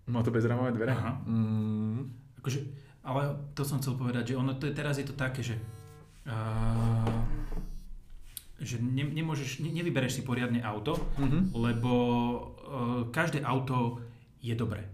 [0.06, 0.94] Má to bezrámové dvere?
[0.94, 1.18] Aha.
[1.26, 2.14] Mm.
[2.38, 2.62] Akože,
[3.02, 5.58] ale to som chcel povedať, že ono to je, teraz je to také, že
[6.30, 7.10] uh,
[8.62, 11.58] že ne, nemôžeš, ne, nevybereš si poriadne auto, mm-hmm.
[11.58, 13.98] lebo uh, každé auto
[14.42, 14.86] je dobré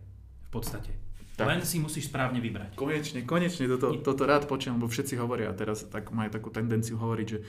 [0.48, 1.03] v podstate.
[1.34, 1.50] Tak.
[1.50, 2.78] Len si musíš správne vybrať.
[2.78, 6.94] Konečne, konečne toto, toto rád počujem, lebo všetci hovoria a teraz tak majú takú tendenciu
[7.02, 7.42] hovoriť, že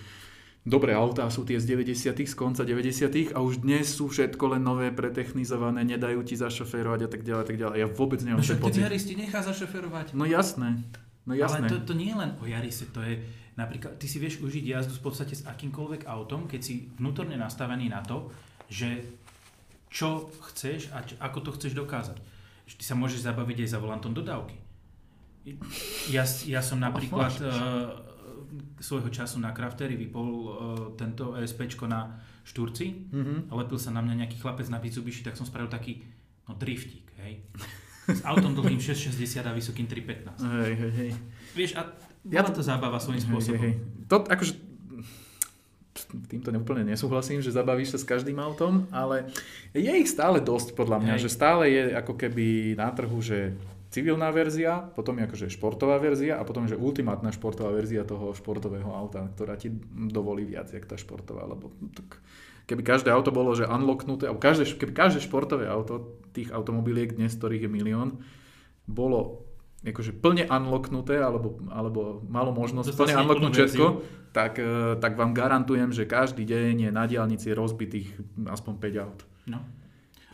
[0.65, 4.65] dobré autá sú tie z 90 z konca 90 a už dnes sú všetko len
[4.65, 7.77] nové, pretechnizované, nedajú ti zašoférovať a tak ďalej, tak ďalej.
[7.77, 8.81] Ja vôbec nemám no, ten pocit.
[8.81, 10.17] Jaris ti nechá zašoférovať.
[10.17, 10.81] No jasné.
[11.29, 11.69] No jasné.
[11.69, 13.21] Ale to, to nie je len o Jarise, to je
[13.61, 17.93] napríklad, ty si vieš užiť jazdu v podstate s akýmkoľvek autom, keď si vnútorne nastavený
[17.93, 18.33] na to,
[18.73, 19.05] že
[19.93, 22.34] čo chceš a čo, ako to chceš dokázať
[22.65, 24.57] že ty sa môžeš zabaviť aj za volantom dodávky.
[26.09, 27.53] Ja, ja som napríklad uh,
[28.81, 30.49] svojho času na Crafteri vypol uh,
[30.97, 33.39] tento ESP na Šturci mm-hmm.
[33.49, 36.05] a lepil sa na mňa nejaký chlapec na Mitsubishi, tak som spravil taký
[36.49, 37.45] no, driftík, hej.
[38.05, 40.45] S autom dlhým 660 a vysokým 315.
[40.45, 41.11] Hej, hej, hej.
[41.57, 41.89] Vieš, a
[42.29, 43.65] ja to, to zábava svojím spôsobom.
[43.65, 44.09] Hej, hej.
[44.13, 44.53] To, akože,
[46.27, 49.31] týmto neúplne nesúhlasím, že zabavíš sa s každým autom, ale
[49.71, 51.23] je ich stále dosť podľa mňa, Hej.
[51.27, 53.55] že stále je ako keby na trhu, že
[53.95, 58.35] civilná verzia, potom je akože športová verzia a potom je že ultimátna športová verzia toho
[58.35, 62.19] športového auta, ktorá ti dovolí viac, jak tá športová, lebo tak,
[62.67, 67.39] keby každé auto bolo, že unlocknuté, alebo každé, keby každé športové auto, tých automobiliek dnes,
[67.39, 68.19] ktorých je milión,
[68.91, 69.44] bolo
[69.85, 73.87] akože plne unlocknuté, alebo, alebo malo možnosť plne unlocknúť všetko,
[74.33, 78.17] tak, e, tak vám garantujem, že každý deň je na diálnici rozbitých
[78.49, 79.21] aspoň 5 aut.
[79.45, 79.61] No.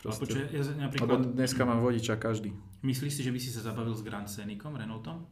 [0.01, 0.25] Proste.
[0.25, 1.05] Počuť, ja napríklad...
[1.05, 2.55] Lebo dneska má vodiča každý.
[2.81, 5.29] Myslíš si, že by si sa zabavil s Grand Scenicom, Renaultom?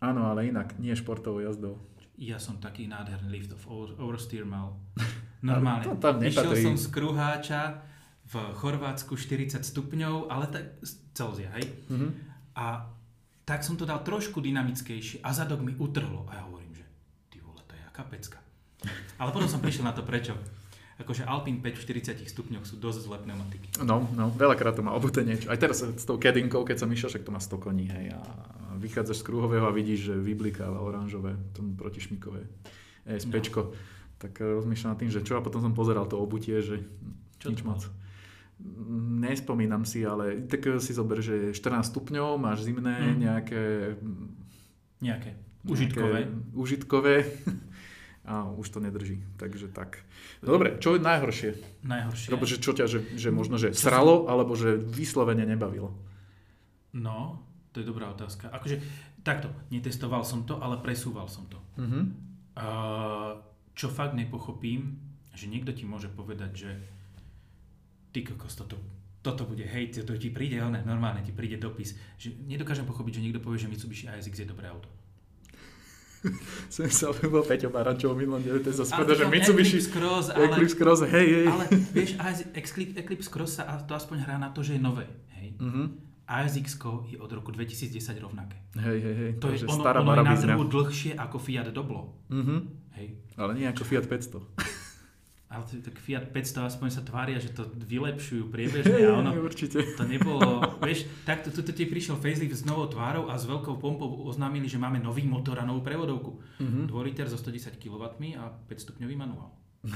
[0.00, 1.76] Áno, ale inak, nie športovou jazdou.
[2.16, 3.60] Ja som taký nádherný lift of
[4.00, 4.80] oversteer mal.
[5.44, 5.84] Normálne.
[5.84, 7.84] to tam Išiel som z kruháča
[8.28, 10.64] v Chorvátsku 40 stupňov, ale tak
[11.12, 11.68] Celzia, hej?
[11.92, 12.10] Mm-hmm.
[12.56, 12.86] A
[13.50, 16.22] tak som to dal trošku dynamickejšie a zadok mi utrhlo.
[16.30, 16.86] A ja hovorím, že
[17.34, 18.38] ty vole, to je aká pecka.
[19.18, 20.38] Ale potom som prišiel na to prečo.
[21.02, 21.82] Akože Alpine 5 v
[22.22, 23.82] 40 stupňoch sú dosť zlé pneumatiky.
[23.82, 25.50] No, no, veľakrát to má obuté niečo.
[25.50, 28.20] Aj teraz s tou kedinkou, keď som išiel, však to má 100 koní, hej, a
[28.78, 32.46] vychádzaš z kruhového a vidíš, že vyblikáva oranžové, tomu protišmikové
[33.08, 33.60] ESPčko.
[33.66, 33.74] No.
[34.20, 36.84] Tak eh, rozmýšľam nad tým, že čo, a potom som pozeral to obutie, že
[37.40, 37.82] čo nič moc.
[39.20, 43.16] Nespomínam si, ale tak si zober, že 14 stupňov, máš zimné, mm.
[43.20, 43.62] nejaké...
[45.00, 45.30] Nejaké.
[45.64, 46.28] Užitkové.
[46.28, 47.16] Nejaké užitkové.
[48.30, 50.04] A už to nedrží, takže tak.
[50.44, 51.50] No dobre, čo je najhoršie?
[51.82, 52.28] Najhoršie.
[52.30, 55.96] Lebo že čo ťa, že, že možno, že sralo, alebo že vyslovene nebavilo?
[56.92, 57.42] No,
[57.72, 58.52] to je dobrá otázka.
[58.52, 58.78] Akože,
[59.24, 61.58] takto, netestoval som to, ale presúval som to.
[61.80, 62.04] Mm-hmm.
[62.60, 63.40] Uh,
[63.72, 65.00] čo fakt nepochopím,
[65.32, 66.70] že niekto ti môže povedať, že
[68.10, 68.76] ty kokos, toto,
[69.22, 71.94] toto bude hejt, to ti príde, ale normálne ti príde dopis.
[72.18, 74.90] Že nedokážem pochopiť, že niekto povie, že Mitsubishi ASX je dobré auto.
[76.74, 80.52] som sa bol Peťo Barančov minulom diele, to je zase že Mitsubishi Eclipse Cross, ale,
[80.52, 81.46] Eclipse Cross, hej, hej.
[81.48, 81.64] Ale
[81.96, 82.10] vieš,
[82.92, 85.08] Eclipse, Cross sa to aspoň hrá na to, že je nové,
[85.40, 85.56] hej.
[85.56, 85.86] Mm-hmm.
[86.30, 86.78] ASX
[87.10, 87.90] je od roku 2010
[88.22, 88.54] rovnaké.
[88.78, 89.30] Hej, hej, hej.
[89.42, 92.14] To, to je ono, stará ono je na trhu dlhšie ako Fiat Doblo.
[92.30, 92.58] Mm-hmm.
[92.94, 93.06] Hej.
[93.34, 94.38] Ale nie ako Fiat 500.
[95.50, 99.82] ale tak Fiat 500 aspoň sa tvária, že to vylepšujú priebežne a ono, Určite.
[99.98, 104.30] to nebolo, vieš, takto tu ti prišiel facelift s novou tvárou a s veľkou pompou
[104.30, 106.38] oznámili, že máme nový motor a novú prevodovku.
[106.62, 106.84] Mm-hmm.
[106.86, 109.50] 2 liter so 110 kW a 5 stupňový manuál.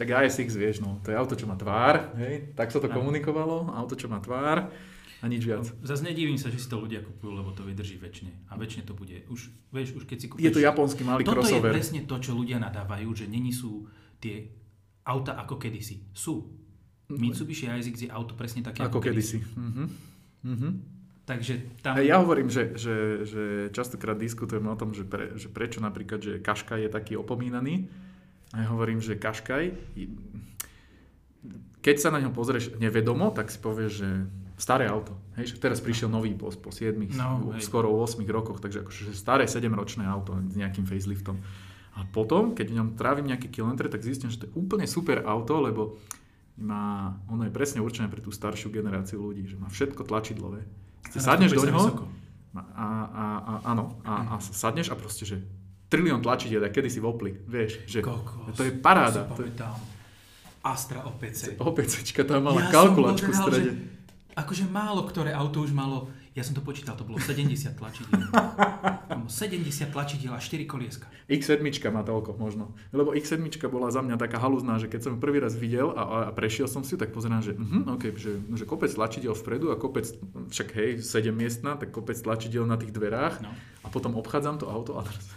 [0.00, 3.68] tak ASX vieš, no, to je auto, čo má tvár, hej, tak sa to komunikovalo,
[3.76, 4.72] auto, čo má tvár
[5.20, 5.68] a nič viac.
[5.68, 8.48] No, zase nedivím sa, že si to ľudia kupujú, lebo to vydrží väčšine.
[8.48, 9.20] A väčšine to bude.
[9.28, 10.48] Už, vieš, už keď si kúpiš...
[10.48, 11.68] Je to japonský malý Toto crossover.
[11.68, 13.84] je presne to, čo ľudia nadávajú, že není sú
[14.20, 14.46] tie
[15.04, 16.12] auta ako kedysi.
[16.14, 16.46] Sú.
[17.10, 19.42] Mitsubishi ASX je auto presne také Ako kedysi.
[19.42, 19.84] Mhm.
[20.46, 20.68] Mhm.
[21.26, 21.94] Takže tam...
[22.02, 26.32] Ja hovorím, že, že, že častokrát diskutujeme o tom, že, pre, že prečo napríklad, že
[26.42, 27.86] Kaškaj je taký opomínaný.
[28.50, 29.94] A ja hovorím, že Kaškaj,
[31.86, 34.10] keď sa na ňo pozrieš nevedomo, tak si povieš, že
[34.58, 35.14] staré auto.
[35.38, 39.46] Hej, že teraz prišiel nový po, po 7, No, skoro 8 rokoch, takže akože staré
[39.46, 41.38] 7-ročné auto s nejakým faceliftom.
[42.00, 45.20] A potom, keď v ňom trávim nejaké kilometre, tak zistím, že to je úplne super
[45.28, 46.00] auto, lebo
[46.56, 50.64] má, ono je presne určené pre tú staršiu generáciu ľudí, že má všetko tlačidlové.
[51.04, 52.08] A sadneš do ňoho,
[52.56, 55.38] a, a, a, áno, a, a sadneš a proste, že
[55.90, 59.26] trilión tlačidiel, kedy si v Opli, vieš, že Kokos, to je paráda.
[59.26, 59.76] To si pamätám.
[60.60, 61.56] Astra OPC.
[61.56, 63.62] OPCčka tam mala Ja kalkulačku v strede.
[63.64, 63.72] Že,
[64.36, 68.30] akože málo ktoré auto už malo, ja som to počítal, to bolo 70 tlačidiel.
[69.10, 71.10] Tam 70 tlačidiel a 4 kolieska.
[71.26, 71.58] X7
[71.90, 72.70] má toľko možno.
[72.94, 76.30] Lebo X7 bola za mňa taká halúzná, že keď som prvý raz videl a, a
[76.30, 80.06] prešiel som si tak pozerám, že, uh okay, že, že kopec tlačidiel vpredu a kopec,
[80.54, 83.50] však hej, 7 miestna, tak kopec tlačidiel na tých dverách No.
[83.82, 85.32] a potom obchádzam to auto a teraz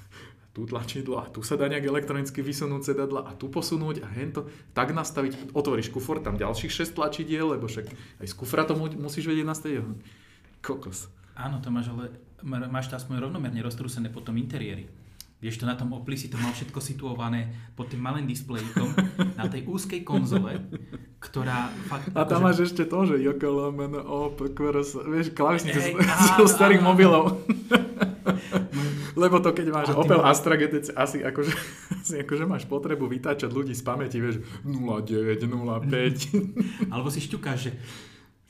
[0.53, 4.45] tu tlačidlo a tu sa dá nejak elektronicky vysunúť sedadla a tu posunúť a hento,
[4.77, 7.89] tak nastaviť, otvoríš kufor, tam ďalších 6 tlačidiel, lebo však
[8.21, 9.82] aj z kufra to mu, musíš vedieť nastaviť.
[10.63, 11.12] Kokos.
[11.36, 12.15] Áno, to máš, ale
[12.71, 14.88] máš to aspoň rovnomerne roztrúsené po tom interiéri.
[15.43, 18.95] Vieš to na tom Opli si to mal všetko situované pod tým malým displejkom
[19.39, 20.63] na tej úzkej konzole,
[21.19, 22.15] ktorá fakt...
[22.15, 26.32] A tam akože- máš ešte to, že Joko Lomen, op, kors, vieš, klavesnice Hej, z,
[26.39, 27.23] áno, starých áno, mobilov.
[29.19, 31.54] Lebo to, keď máš A Opel Astra GTC, asi akože,
[31.91, 37.71] asi akože máš potrebu vytáčať ľudí z pamäti, vieš, 09, 05, Alebo si šťukáš, že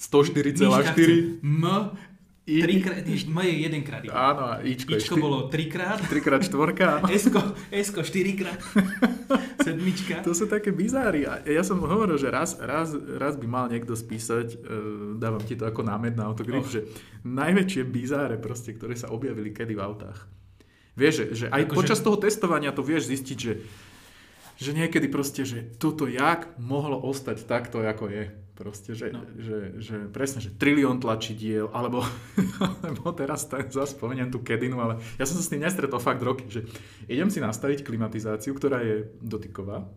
[0.04, 0.60] 104,4.
[0.60, 1.63] Miška chce M,
[2.44, 4.04] I- trikrát, M je jedenkrát.
[4.12, 7.39] Áno, a Ičko, Ičko je bolo trikrát, 3 x 4 Esko,
[7.72, 8.60] Esko štyrikrát,
[9.66, 10.20] sedmička.
[10.22, 11.24] To sú také bizáry.
[11.24, 14.60] A ja som hovoril, že raz, raz, raz by mal niekto spísať, uh,
[15.16, 16.68] dávam ti to ako námed na autogrif, Oh.
[16.70, 16.84] že
[17.24, 20.28] najväčšie bizáre proste, ktoré sa objavili kedy v autách.
[20.94, 23.54] Vieš, že, že aj Akože- počas toho testovania to vieš zistiť, že,
[24.60, 28.24] že niekedy proste, že toto jak mohlo ostať takto, ako je.
[28.54, 29.26] Proste, že, No.
[29.34, 32.06] že, že presne, že trilión tlačidiel, alebo,
[32.86, 36.46] alebo teraz zase spomeniem tú kedinu, ale ja som sa s tým nestretol fakt roky,
[36.46, 36.62] že
[37.10, 39.89] idem si nastaviť klimatizáciu, ktorá je dotyková,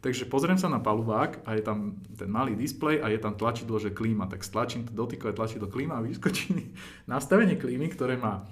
[0.00, 3.76] takže pozriem sa na palubák a je tam ten malý displej a je tam tlačidlo,
[3.76, 6.64] že klíma, tak stlačím to dotykové tlačidlo klíma a vyskočí mi
[7.12, 8.48] nastavenie klímy, ktoré má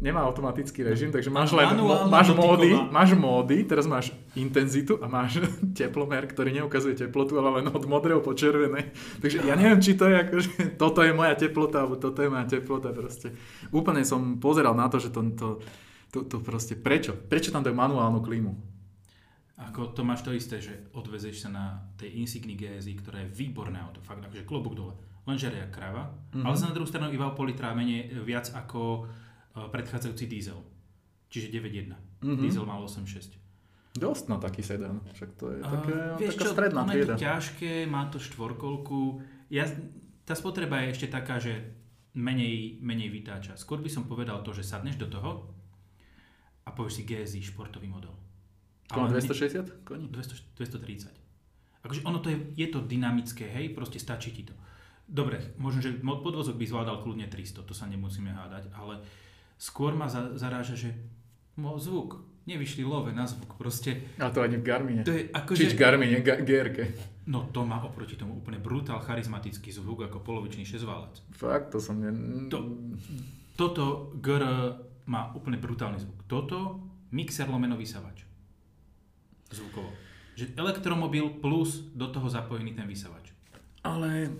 [0.00, 1.76] nemá automatický režim, takže máš len
[2.08, 5.44] máš módy, máš módy, teraz máš intenzitu a máš
[5.78, 8.96] teplomer, ktorý neukazuje teplotu, ale len od modrého po červené.
[9.20, 10.50] Takže ja neviem, či to je ako, že
[10.82, 13.36] toto je moja teplota, alebo toto je moja teplota proste.
[13.70, 15.48] Úplne som pozeral na to, že to, to,
[16.10, 17.12] to, to proste, prečo?
[17.12, 18.52] Prečo tam dajú manuálnu klímu?
[19.60, 23.76] Ako to máš to isté, že odvezeš sa na tej Insigni GSI, ktorá je výborné
[23.76, 24.96] auto, fakt akože klobúk dole.
[25.28, 26.48] Len žeria krava, mm-hmm.
[26.48, 29.04] ale na druhú stranu iba o pol menej viac ako
[29.54, 30.60] predchádzajúci diesel.
[31.30, 31.94] Čiže 9.1.
[32.22, 32.42] Mm-hmm.
[32.42, 33.38] Diesel mal 8.6.
[33.90, 36.96] Dosť na taký sedan, však to je A také, vieš taká čo, stredná ono je
[37.02, 37.14] trieda.
[37.18, 39.18] to ťažké, má to štvorkolku.
[39.50, 39.66] Ja,
[40.22, 41.74] tá spotreba je ešte taká, že
[42.14, 43.58] menej, menej vytáča.
[43.58, 45.50] Skôr by som povedal to, že sadneš do toho
[46.62, 48.14] a povieš si GSI športový model.
[48.94, 50.06] Ale ne- 260 koní?
[50.06, 51.10] 200, 230.
[51.82, 54.54] Akože ono to je, je to dynamické, hej, proste stačí ti to.
[55.02, 59.02] Dobre, možno, že podvozok by zvládal kľudne 300, to sa nemusíme hádať, ale
[59.60, 60.96] skôr ma za, zaráža, že
[61.60, 65.02] mo, zvuk, nevyšli love na zvuk, proste A to ani v Garmine.
[65.04, 65.76] to je Čič akože...
[65.76, 66.78] Garmine, Ga- GRK.
[67.28, 71.36] No to má oproti tomu úplne brutál charizmatický zvuk ako polovičný šesťválec.
[71.36, 72.10] Fakt, to som ne...
[72.48, 72.96] To-
[73.60, 74.40] Toto GR
[75.04, 76.24] má úplne brutálny zvuk.
[76.24, 76.80] Toto
[77.12, 78.24] mixer lomeno vysavač.
[79.52, 79.92] Zvukovo.
[80.40, 83.36] Že elektromobil plus do toho zapojený ten vysavač.
[83.84, 84.32] Ale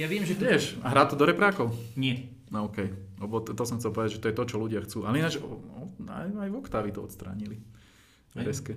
[0.00, 1.74] Ja viem, že vieš, hrá to do reprákov?
[1.98, 2.32] Nie.
[2.48, 3.07] No okej, okay.
[3.18, 5.02] Lebo to, to som chcel povedať, že to je to, čo ľudia chcú.
[5.02, 7.58] Ale ináč, aj, aj v Octavii to odstránili.
[8.34, 8.44] Hej.
[8.44, 8.72] Reske.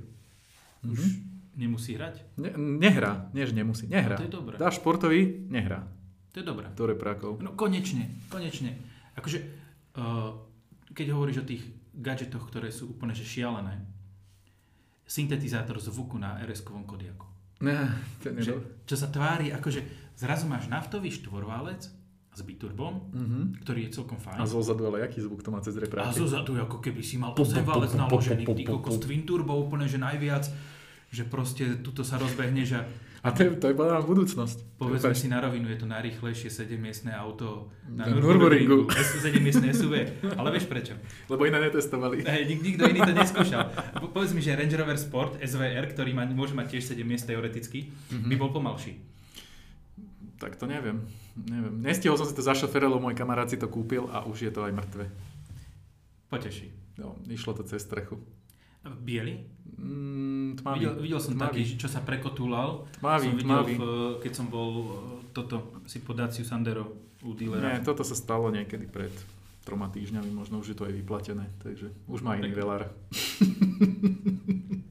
[0.82, 1.10] Už Mhm.
[1.56, 2.25] nemusí hrať.
[2.38, 4.17] Ne, nehrá, nie že nemusí, nehrá.
[4.17, 4.56] No, to je dobré.
[4.58, 5.86] Dá športový, nehrá.
[6.32, 6.71] To je dobré.
[6.73, 7.38] Do reprákov.
[7.39, 8.73] No konečne, konečne.
[9.13, 9.43] Akože,
[9.99, 10.32] uh,
[10.89, 13.84] keď hovoríš o tých gadgetoch, ktoré sú úplne že šialené,
[15.04, 17.27] syntetizátor zvuku na RS-kovom Kodiaku.
[17.62, 17.77] Ne,
[18.23, 19.84] to že, čo sa tvári, akože
[20.17, 21.86] zrazu máš naftový štvorválec
[22.31, 23.43] s biturbom, mm-hmm.
[23.67, 24.39] ktorý je celkom fajn.
[24.39, 26.07] A zozadu, ale aký zvuk to má cez repráky?
[26.07, 29.99] A zozadu, ako keby si mal 8 válec naložený, ty kokos twin turbo úplne, že
[29.99, 30.47] najviac,
[31.11, 32.79] že proste tuto sa rozbehne, že
[33.21, 34.81] a to je, to je na budúcnosť.
[34.81, 38.89] Povedzme si na rovinu, je to najrychlejšie 7-miestné auto na, na Nürburgringu.
[38.89, 40.25] 7-miestné SUV.
[40.41, 40.97] Ale vieš prečo?
[41.29, 42.25] Lebo iné netestovali.
[42.25, 43.69] Hej, nik, nikto iný to neskúšal.
[44.09, 47.93] Povedz mi, že Range Rover Sport SVR, ktorý má, môže mať tiež 7 miest teoreticky,
[47.93, 48.25] mm-hmm.
[48.25, 48.97] by bol pomalší.
[50.41, 51.06] Tak to neviem.
[51.38, 51.86] neviem.
[51.86, 54.73] Nestihol som si to zašoferilo, môj kamarát si to kúpil a už je to aj
[54.73, 55.06] mŕtve.
[56.34, 56.73] Poteší.
[56.97, 58.17] No, išlo to cez strechu.
[58.82, 59.45] Bielý?
[59.77, 60.82] Mm, tmavý.
[60.82, 61.62] Videl, videl som tmavý.
[61.62, 62.89] taký, čo sa prekotúlal.
[62.97, 63.73] Tmavý, som videl, tmavý.
[63.77, 63.86] V,
[64.25, 64.86] keď som bol e,
[65.30, 66.89] toto si podáciu Sandero
[67.21, 67.77] u dealera.
[67.77, 69.13] Nie, toto sa stalo niekedy pred
[69.62, 72.89] troma týždňami, možno už je to aj vyplatené, takže už má iný velár.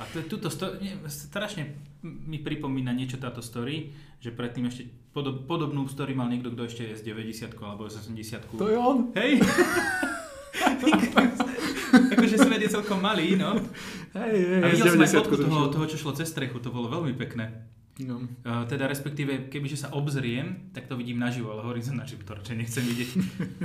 [0.00, 5.44] A to, tuto sto- nie, strašne mi pripomína niečo táto story, že predtým ešte podob,
[5.44, 8.16] podobnú story mal niekto, kto ešte je z 90 alebo 80
[8.56, 9.12] To je on?
[9.12, 9.44] Hej!
[12.16, 13.58] akože svet je celkom malý, no.
[14.16, 16.88] Hej, hej, a videl som aj fotku toho, toho, čo šlo cez strechu, to bolo
[16.88, 17.50] veľmi pekné.
[18.06, 18.24] No.
[18.46, 22.16] Uh, teda respektíve, kebyže sa obzriem, tak to vidím naživo, ale hovorím sa na čo
[22.56, 23.10] nechcem vidieť.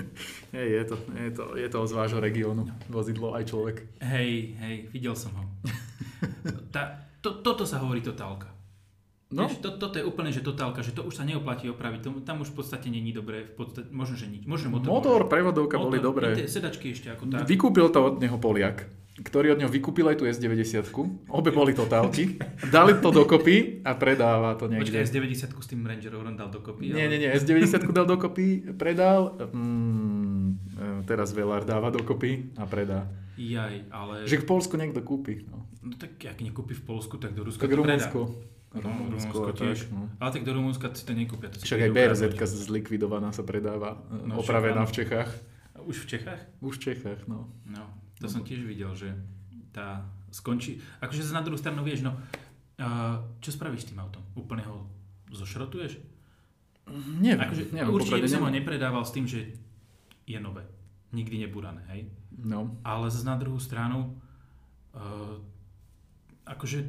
[0.58, 3.78] hej, je to, je to, je to z vášho regiónu, vozidlo aj človek.
[4.04, 5.44] Hej, hej, videl som ho.
[6.74, 8.56] Tá, to, toto sa hovorí totálka.
[9.34, 9.50] No.
[9.50, 12.46] Vieš, to, toto je úplne, že totálka, že to už sa neoplatí opraviť, to, tam
[12.46, 14.46] už v podstate není dobré, v podstate, možno, že nič.
[14.46, 16.28] Možno motor, motor prevodovka motor, boli dobré.
[16.46, 17.50] Sedačky ešte ako tak.
[17.50, 20.92] Vykúpil to od neho Poliak, ktorý od neho vykúpil aj tú S90,
[21.32, 22.36] obe boli totálky,
[22.76, 24.92] dali to dokopy a predáva to niekde.
[24.92, 26.92] Počkaj, S90 s tým Ranger Roverom dal dokopy?
[26.92, 27.16] Nie, ale...
[27.16, 33.08] nie, nie, S90 dal dokopy, predal, mm, teraz Velar dáva dokopy a predá.
[33.40, 34.28] Jaj, ale...
[34.28, 35.48] Že v Polsku niekto kúpi.
[35.48, 35.64] No.
[35.80, 38.20] no tak ak nekúpi v Polsku, tak do Ruska tak to Rumunsko.
[38.28, 38.54] predá.
[38.76, 39.88] Rumunsko tiež.
[39.88, 40.12] Tak, no.
[40.20, 41.48] Ale tak do Rumunska si to nekúpia.
[41.48, 42.24] To Však aj BRZ
[42.68, 45.32] zlikvidovaná sa predáva, no, opravená v Čechách.
[45.88, 46.42] Už v Čechách?
[46.60, 47.48] Už v Čechách, no.
[47.64, 47.88] No,
[48.20, 48.32] to no.
[48.32, 49.12] som tiež videl, že
[49.76, 50.80] tá skončí.
[51.04, 52.16] Akože na druhú stranu vieš, no,
[53.40, 54.24] čo spravíš s tým autom?
[54.36, 54.88] Úplne ho
[55.32, 56.00] zošrotuješ?
[57.20, 57.92] Neviem, akože, neviem.
[57.92, 59.56] Určite by som ho nepredával s tým, že
[60.28, 60.64] je nové.
[61.16, 62.12] Nikdy neburané, hej?
[62.36, 62.76] No.
[62.84, 64.20] Ale zase na druhú stranu,
[64.94, 65.40] uh,
[66.46, 66.86] akože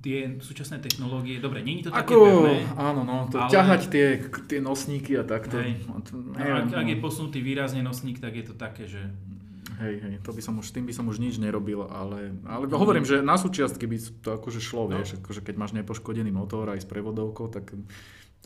[0.00, 2.64] tie súčasné technológie, dobre, je to také Ako, pevné.
[2.80, 3.52] Áno, no, to ale...
[3.52, 4.06] ťahať tie,
[4.48, 5.60] tie nosníky a takto.
[5.60, 5.84] Hej.
[5.84, 6.00] No,
[6.36, 7.02] neviem, ak, ak je no.
[7.04, 9.04] posunutý výrazne nosník, tak je to také, že...
[9.76, 13.04] Hej, hej, to by som už, tým by som už nič nerobil, ale, ale hovorím,
[13.04, 14.96] že na súčiastky by to akože šlo, no.
[14.96, 17.76] vieš, akože keď máš nepoškodený motor aj s prevodovkou, tak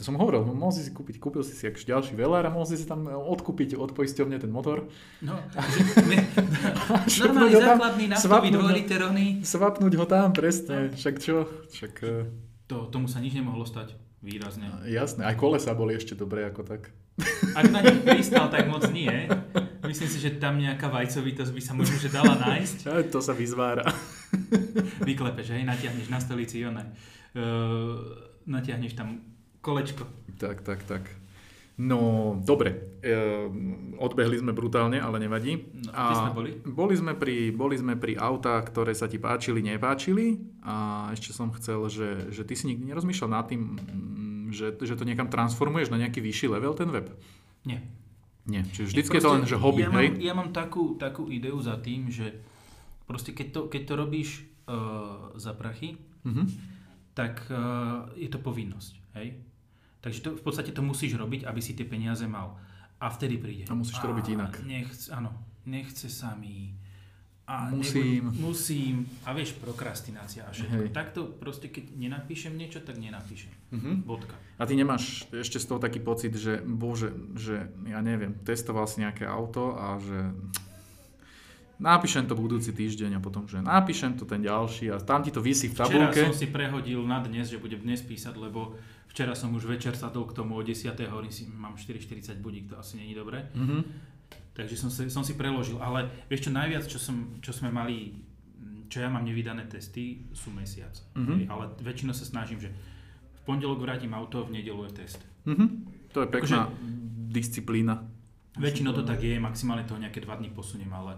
[0.00, 2.50] to som hovoril, no, mohol si si kúpiť, kúpil si si akž ďalší velár a
[2.50, 4.88] mohol si si tam odkúpiť od poisťovne ten motor.
[5.20, 5.36] No,
[7.04, 9.26] že, normálny základný naftový dvojliterovný.
[9.44, 11.44] Svapnúť ho tam, presne, však čo?
[11.68, 12.32] Však, e,
[12.64, 13.92] to, tomu sa nič nemohlo stať
[14.24, 14.72] výrazne.
[14.88, 16.96] Jasné, aj kolesa boli ešte dobré ako tak.
[17.52, 19.28] Ak na nich pristal, tak moc nie.
[19.90, 22.78] Myslím si, že tam nejaká vajcovitosť by sa možno že dala nájsť.
[23.14, 23.82] To sa vyzvára.
[25.08, 26.94] Vyklepeš, hej, natiahneš na stolici, one.
[27.34, 27.98] Uh,
[28.46, 29.18] natiahneš tam
[29.58, 30.06] kolečko.
[30.38, 31.02] Tak, tak, tak.
[31.80, 33.00] No, dobre.
[33.00, 33.16] E,
[33.96, 35.56] odbehli sme brutálne, ale nevadí.
[35.88, 36.50] No, a sme boli?
[36.60, 40.36] Boli sme, pri, boli sme pri autách, ktoré sa ti páčili, nepáčili.
[40.60, 44.92] A ešte som chcel, že, že ty si nikdy nerozmýšľal nad tým, mm, že, že
[44.92, 47.08] to niekam transformuješ na nejaký vyšší level, ten web?
[47.64, 47.80] Nie.
[48.50, 50.10] Nie, čiže vždycky je to len, že hobby, ja hej?
[50.10, 52.42] Mám, ja mám takú, takú ideu za tým, že
[53.06, 54.28] proste keď to, keď to robíš
[54.66, 55.94] uh, za prachy,
[56.26, 56.46] mm-hmm.
[57.14, 59.38] tak uh, je to povinnosť, hej?
[60.00, 62.56] Takže to, v podstate to musíš robiť, aby si tie peniaze mal.
[63.00, 63.64] A vtedy príde.
[63.68, 64.52] A musíš to a robiť inak.
[64.64, 65.32] Nechce, áno,
[65.68, 66.72] nechce sa mi.
[67.50, 68.30] A musím.
[68.30, 68.94] Nebuď, musím.
[69.26, 70.86] A vieš, prokrastinácia a všetko.
[70.86, 70.94] Hej.
[70.94, 73.50] Takto proste, keď nenapíšem niečo, tak nenapíšem.
[73.74, 73.98] Uh-huh.
[74.06, 74.38] Bodka.
[74.54, 79.02] A ty nemáš ešte z toho taký pocit, že bože, že ja neviem, testoval si
[79.02, 80.30] nejaké auto a že
[81.82, 85.42] napíšem to budúci týždeň a potom, že napíšem to ten ďalší a tam ti to
[85.42, 86.14] vysí v tabulke.
[86.14, 88.78] Včera som si prehodil na dnes, že budem dnes písať, lebo
[89.10, 90.94] Včera som už večer sadol k tomu o 10.
[91.10, 93.50] hovorím si, mám 4.40 budík, to asi není dobré.
[93.58, 93.82] Mm-hmm.
[94.54, 95.78] Takže som si, som si preložil.
[95.78, 98.18] Ale vieš čo, najviac, čo, som, čo sme mali,
[98.90, 100.92] čo ja mám nevydané testy, sú mesiac.
[101.14, 101.46] Mm-hmm.
[101.46, 105.20] Ale väčšinou sa snažím, že v pondelok vrátim auto, v nedelu je test.
[105.46, 105.68] Mm-hmm.
[106.10, 106.82] To je pekná akože,
[107.30, 107.94] disciplína.
[108.58, 111.14] Väčšinou to tak je, maximálne toho nejaké dva dní posuniem, ale,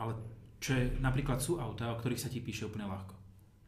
[0.00, 0.16] ale
[0.58, 3.14] čo je, napríklad sú autá, o ktorých sa ti píše úplne ľahko.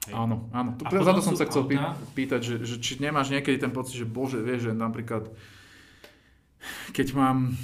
[0.08, 0.14] Hej.
[0.16, 0.72] Áno, áno.
[0.80, 1.92] To, za to som sa chcel auta...
[2.16, 5.28] pýtať, že, že či nemáš niekedy ten pocit, že bože, vieš, že napríklad
[6.96, 7.54] keď mám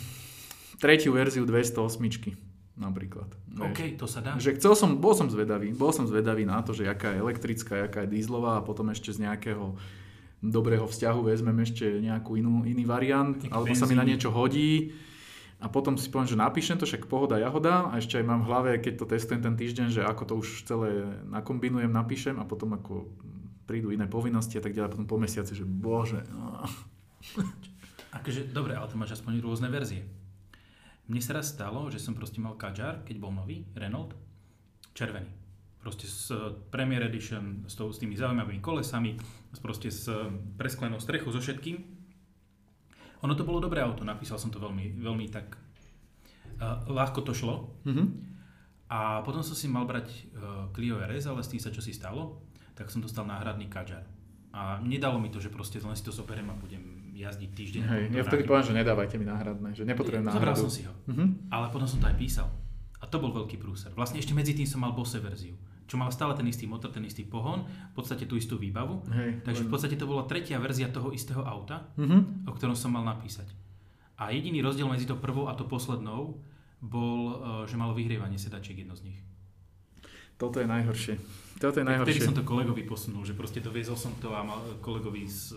[0.82, 2.02] tretiu verziu 208,
[2.74, 3.30] napríklad.
[3.54, 4.34] OK, to sa dá.
[4.34, 7.86] Že chcel som, bol som zvedavý, bol som zvedavý na to, že aká je elektrická,
[7.86, 9.78] aká je dízlová a potom ešte z nejakého
[10.42, 13.78] dobrého vzťahu vezmem ešte nejakú inú, iný variant, Taký alebo benzín.
[13.78, 14.90] sa mi na niečo hodí
[15.62, 18.48] a potom si poviem, že napíšem to, však pohoda, jahoda a ešte aj mám v
[18.50, 22.74] hlave, keď to testujem ten týždeň, že ako to už celé nakombinujem, napíšem a potom
[22.74, 23.06] ako
[23.70, 26.26] prídu iné povinnosti a tak ďalej, potom po mesiaci, že bože.
[26.34, 26.66] No.
[28.18, 30.02] Akože, dobre, ale to máš aspoň rôzne verzie.
[31.12, 34.16] Mne sa raz stalo, že som proste mal Kadžar, keď bol nový, Renault,
[34.96, 35.28] červený.
[35.76, 36.32] Proste s
[36.72, 39.20] Premier Edition, s, to, s tými zaujímavými kolesami,
[39.60, 40.08] proste s
[40.56, 41.76] presklenou strechu, so všetkým.
[43.28, 47.76] Ono to bolo dobré auto, napísal som to veľmi, veľmi tak uh, ľahko to šlo.
[47.84, 48.06] Mm-hmm.
[48.88, 51.92] A potom som si mal brať uh, Clio RS, ale s tým sa čo si
[51.92, 52.40] stalo,
[52.72, 54.08] tak som dostal náhradný Kadžar.
[54.56, 57.82] A nedalo mi to, že proste len si to zoberiem a budem jazdiť týždeň.
[57.84, 60.40] Hej, ja vtedy poviem, že nedávajte mi náhradné, že nepotrebujem náhradu.
[60.40, 61.28] Zobral som si ho, uh-huh.
[61.52, 62.48] ale potom som to aj písal.
[63.02, 63.92] A to bol veľký prúser.
[63.92, 67.04] Vlastne ešte medzi tým som mal Bose verziu, čo mal stále ten istý motor, ten
[67.04, 69.04] istý pohon, v podstate tú istú výbavu.
[69.12, 69.68] Hej, Takže len...
[69.68, 72.48] v podstate to bola tretia verzia toho istého auta, uh-huh.
[72.48, 73.52] o ktorom som mal napísať.
[74.16, 76.40] A jediný rozdiel medzi to prvou a to poslednou
[76.82, 79.18] bol, eh, že malo vyhrievanie sedačiek jedno z nich.
[80.42, 81.14] Toto je najhoršie.
[81.62, 82.18] Toto je najhoršie.
[82.18, 85.54] Vtedy som to kolegovi posunul, že proste doviezol som to a mal kolegovi z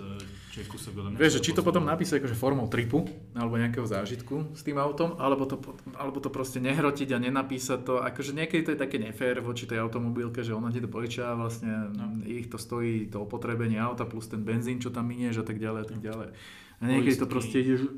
[0.54, 3.02] je kúsok odo Vieš, že či to potom napísať akože formou tripu
[3.34, 5.58] alebo nejakého zážitku s tým autom, alebo to,
[5.98, 7.94] alebo to proste nehrotiť a nenapísať to.
[8.06, 11.38] Akože niekedy to je také nefér voči tej automobilke, že ona ti to požiča a
[11.40, 12.22] vlastne no.
[12.30, 15.82] ich to stojí to opotrebenie auta plus ten benzín, čo tam minieš a tak ďalej
[15.82, 16.30] a tak ďalej.
[16.78, 17.90] A niekedy to proste ideš,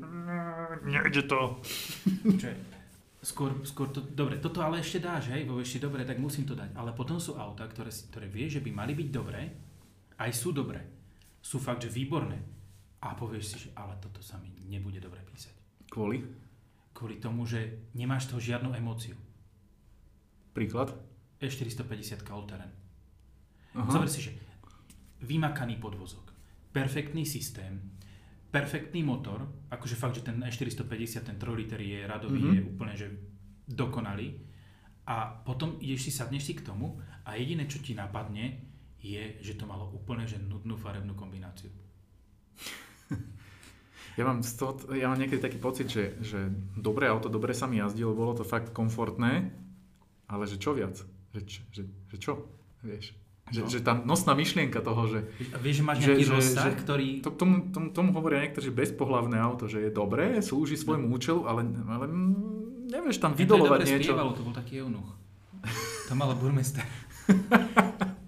[0.88, 1.60] nejde to.
[2.40, 2.77] Čo je?
[3.18, 6.54] Skôr, skôr to, dobre, toto ale ešte dáš, hej, vo ešte dobre, tak musím to
[6.54, 6.70] dať.
[6.78, 9.42] Ale potom sú auta, ktoré, ktoré vie, že by mali byť dobré,
[10.22, 10.78] aj sú dobré.
[11.42, 12.38] Sú fakt, že výborné.
[13.02, 15.54] A povieš si, že ale toto sa mi nebude dobre písať.
[15.90, 16.22] Kvôli?
[16.94, 19.14] Kvôli tomu, že nemáš toho žiadnu emóciu.
[20.54, 20.94] Príklad?
[21.38, 22.74] E450 All-Terrain.
[23.74, 24.34] Zober si, že
[25.22, 26.34] vymakaný podvozok,
[26.74, 27.97] perfektný systém,
[28.48, 32.56] perfektný motor, akože fakt, že ten E450, ten 3 liter je radový, mm-hmm.
[32.56, 33.06] je úplne, že
[33.68, 34.40] dokonalý.
[35.08, 38.60] A potom ideš si, sadneš si k tomu a jediné, čo ti napadne,
[38.98, 41.70] je, že to malo úplne že nudnú farebnú kombináciu.
[44.18, 47.70] Ja mám, z toho, ja mám niekedy taký pocit, že, že dobré auto, dobre sa
[47.70, 49.54] mi jazdilo, bolo to fakt komfortné,
[50.26, 50.98] ale že čo viac?
[51.30, 52.50] Že, že, že čo?
[52.82, 53.14] Vieš?
[53.48, 53.68] Že, no.
[53.72, 55.20] že tá nosná myšlienka toho, že...
[55.52, 57.08] A vieš, že máš nejaký že, rozsah, že, ktorý...
[57.24, 61.16] To, tomu, tomu, tomu hovoria niektorí, že bezpohlavné auto, že je dobré, slúži svojmu no.
[61.16, 62.04] účelu, ale, ale
[62.92, 64.12] nevieš tam vydolovať niečo.
[64.12, 65.08] To spievalo, to bol taký eunuch.
[66.08, 66.84] To malo burmester.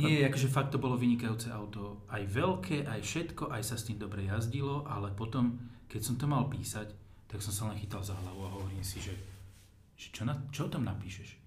[0.00, 2.06] Nie, akože fakt to bolo vynikajúce auto.
[2.08, 5.58] Aj veľké, aj všetko, aj sa s tým dobre jazdilo, ale potom,
[5.90, 6.88] keď som to mal písať,
[7.26, 9.12] tak som sa len chytal za hlavu a hovorím si, že,
[9.98, 11.39] že čo, na, čo o tom napíšeš?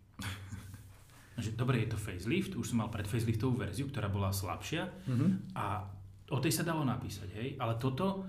[1.38, 5.58] Že dobre, je to facelift, už som mal pred faceliftovú verziu, ktorá bola slabšia mm-hmm.
[5.58, 5.90] a
[6.30, 8.26] o tej sa dalo napísať, hej, ale toto,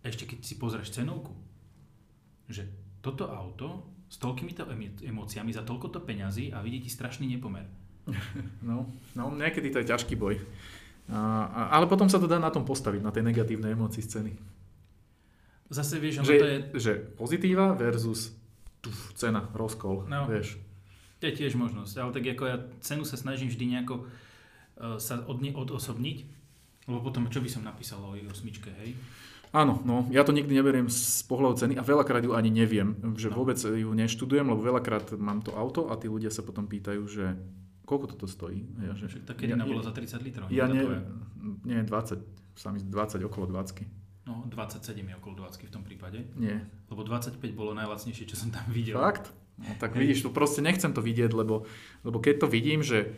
[0.00, 1.36] ešte keď si pozrieš cenovku,
[2.48, 2.64] že
[3.04, 4.64] toto auto s toľkýmito
[5.02, 7.66] emóciami za toľkoto peňazí a vidí ti strašný nepomer.
[8.66, 10.38] No, no niekedy to je ťažký boj.
[11.06, 14.34] A, a, ale potom sa to dá na tom postaviť, na tej negatívnej emócii scény.
[15.70, 16.58] Zase vieš, že, to je...
[16.78, 18.34] Že pozitíva versus
[18.82, 20.26] tuf, cena, rozkol, no.
[20.30, 20.58] vieš.
[21.26, 25.18] To je tiež možnosť, ale tak ako ja cenu sa snažím vždy nejako uh, sa
[25.26, 26.18] od odosobniť,
[26.86, 28.94] lebo potom čo by som napísal o jej osmičke, hej?
[29.50, 33.26] Áno, no, ja to nikdy neberiem z pohľadu ceny a veľakrát ju ani neviem, že
[33.26, 33.42] no.
[33.42, 37.34] vôbec ju neštudujem, lebo veľakrát mám to auto a tí ľudia sa potom pýtajú, že
[37.90, 38.62] koľko toto stojí.
[38.78, 40.46] Ja, že, Však tá keď ja, bola za 30 litrov.
[40.46, 40.86] Ja nie,
[41.66, 42.22] nie, 20,
[42.54, 43.82] sami 20, okolo 20.
[44.30, 46.22] No, 27 je okolo 20 v tom prípade.
[46.38, 46.62] Nie.
[46.86, 48.94] Lebo 25 bolo najlacnejšie, čo som tam videl.
[48.94, 49.34] Fakt?
[49.56, 51.64] No, tak vidíš, to proste nechcem to vidieť, lebo,
[52.04, 53.16] lebo keď to vidím, že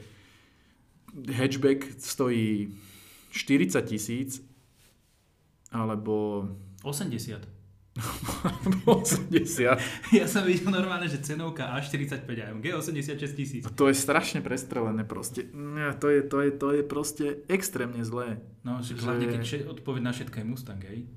[1.11, 2.71] hatchback stojí
[3.35, 4.39] 40 tisíc
[5.75, 6.47] alebo...
[6.87, 7.59] 80.
[8.87, 9.83] 80.
[10.19, 13.63] Ja som videl normálne, že cenovka A45 AMG 86 tisíc.
[13.67, 15.51] To je strašne prestrelené proste.
[15.99, 18.39] To je, to je, to je proste extrémne zlé.
[18.63, 21.11] No, že, hlavne keď odpoveď na všetko je Mustang, hej?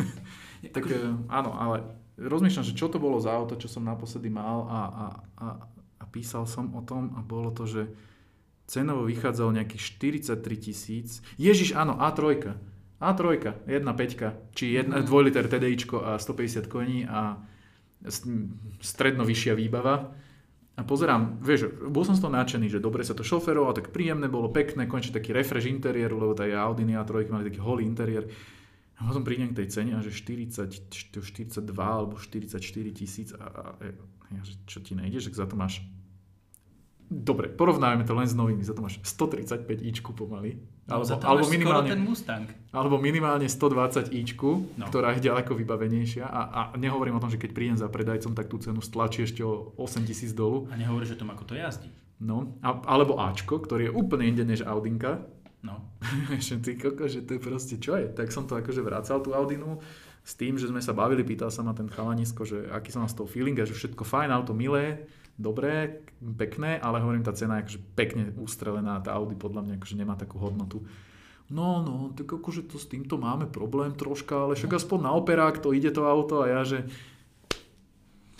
[0.74, 0.96] tak e,
[1.28, 5.06] áno, ale rozmýšľam, že čo to bolo za auto, čo som naposledy mal a, a,
[5.36, 5.46] a,
[6.00, 7.82] a písal som o tom a bolo to, že
[8.66, 9.82] cenovo vychádzalo nejakých
[10.32, 11.08] 43 tisíc.
[11.38, 12.50] Ježiš, áno, A3.
[12.96, 13.24] A3,
[13.68, 15.04] 1.5, či 1, mm.
[15.04, 17.36] 2 liter TDIčko a 150 koní a
[18.80, 20.16] stredno vyššia výbava.
[20.76, 24.28] A pozerám, vieš, bol som z toho nadšený, že dobre sa to šoferovalo, tak príjemné
[24.28, 28.28] bolo, pekné, konečne taký refresh interiéru, lebo tá Audi A3 mali taký holý interiér.
[28.96, 32.56] A potom prídem k tej cene a že 40, 42 alebo 44
[32.96, 35.84] tisíc a, a, a že čo ti nejde, že za to máš
[37.06, 40.58] Dobre, porovnáme to len s novými, za to máš 135 ičku pomaly.
[40.90, 42.50] No, alebo, alebo minimálne, ten Mustang.
[42.74, 44.90] Alebo minimálne 120 ičku, no.
[44.90, 46.26] ktorá je ďaleko vybavenejšia.
[46.26, 49.46] A, a nehovorím o tom, že keď prídem za predajcom, tak tú cenu stlačí ešte
[49.46, 50.66] o 8 tisíc dolu.
[50.66, 51.94] A nehovoríš o tom, ako to jazdí.
[52.18, 55.22] No, a, alebo Ačko, ktorý je úplne inde než Audinka.
[55.66, 55.82] No.
[56.64, 58.06] Ty koko, že to je proste čo je.
[58.06, 59.82] Tak som to akože vracal tú Audinu
[60.22, 63.10] s tým, že sme sa bavili, pýtal sa ma ten chalanisko, že aký som mal
[63.10, 65.06] z toho feeling a že všetko fajn, auto milé,
[65.38, 69.96] dobré, pekné, ale hovorím, tá cena je akože pekne ustrelená, tá Audi podľa mňa akože
[69.98, 70.82] nemá takú hodnotu.
[71.46, 75.62] No, no, tak akože to s týmto máme problém troška, ale však aspoň na operák
[75.62, 76.82] to ide to auto a ja, že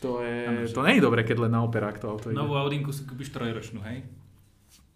[0.03, 2.37] to je, ano, to nie je dobré, keď len na operák to auto ide.
[2.37, 4.03] Novú Audinku si kúpiš trojročnú, hej?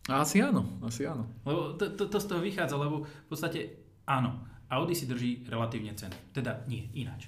[0.08, 1.28] Asi áno, asi áno.
[1.44, 5.92] Lebo to, to, to z toho vychádza, lebo v podstate áno, Audi si drží relatívne
[5.98, 6.14] cenu.
[6.30, 7.26] Teda nie, ináč.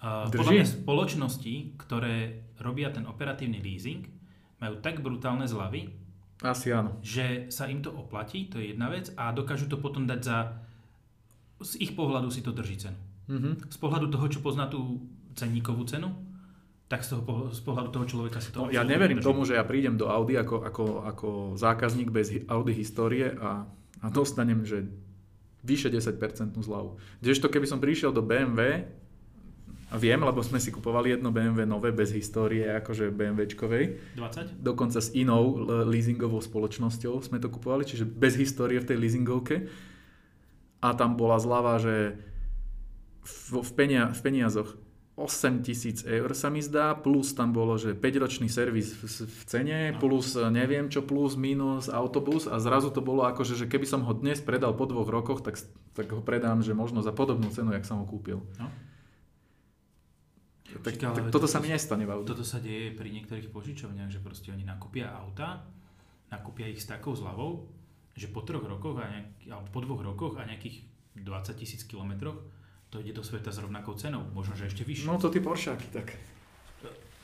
[0.00, 4.08] Uh, podľa mňa spoločnosti, ktoré robia ten operatívny leasing,
[4.56, 5.92] majú tak brutálne zľavy,
[6.40, 6.96] Asi áno.
[7.04, 10.38] že sa im to oplatí, to je jedna vec, a dokážu to potom dať za...
[11.60, 12.96] Z ich pohľadu si to drží cenu.
[13.28, 13.68] Mm-hmm.
[13.68, 15.04] Z pohľadu toho, čo pozná tú
[15.36, 16.08] cenníkovú cenu,
[16.90, 18.66] tak z, toho, z pohľadu toho človeka si to...
[18.66, 22.74] No, ja neverím tomu, že ja prídem do Audi ako, ako, ako zákazník bez Audi
[22.74, 23.62] histórie a,
[24.02, 24.90] a dostanem, že
[25.62, 26.18] vyše 10%
[26.58, 26.98] zľavu.
[27.22, 28.90] Kdežto keby som prišiel do BMW
[29.90, 34.18] a viem, lebo sme si kupovali jedno BMW nové bez histórie, akože BMWčkovej.
[34.18, 34.58] 20?
[34.58, 39.70] Dokonca s inou leasingovou spoločnosťou sme to kupovali, čiže bez histórie v tej leasingovke.
[40.82, 42.18] A tam bola zľava, že
[43.22, 44.74] v, v, penia, v peniazoch
[45.20, 49.78] 8 tisíc eur sa mi zdá, plus tam bolo, že 5-ročný servis v, v cene,
[49.92, 50.00] no.
[50.00, 54.12] plus neviem čo, plus, minus, autobus a zrazu to bolo ako, že keby som ho
[54.16, 55.60] dnes predal po dvoch rokoch, tak,
[55.92, 58.40] tak ho predám, že možno za podobnú cenu, jak som ho kúpil.
[58.56, 58.72] No.
[60.80, 64.08] Tak, Čiže, tak toto, toto sa mi nestane v Toto sa deje pri niektorých požičovniach,
[64.08, 65.66] že proste oni nakúpia auta,
[66.30, 67.66] nakúpia ich s takou zľavou,
[68.14, 70.86] že po troch rokoch, a nejak, alebo po dvoch rokoch a nejakých
[71.18, 72.59] 20 tisíc kilometroch
[72.90, 75.06] to ide do sveta s rovnakou cenou, možno, že ešte vyššie.
[75.06, 76.18] No to ty Poršáky, tak.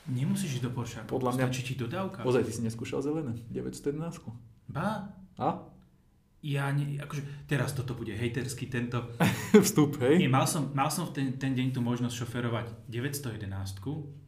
[0.07, 1.43] Nemusíš ísť do Poršáku, Podľa mňa...
[1.51, 2.23] stačí ti dodávka.
[2.23, 4.23] Ozaj, ty si neskúšal zelené, 911.
[4.71, 5.11] Ba?
[5.35, 5.67] A?
[6.47, 9.11] ja ne, akože teraz toto bude hejterský tento
[9.65, 10.21] vstup, hej?
[10.21, 13.49] Nie, mal som, mal som v ten, ten deň tu možnosť šoferovať 911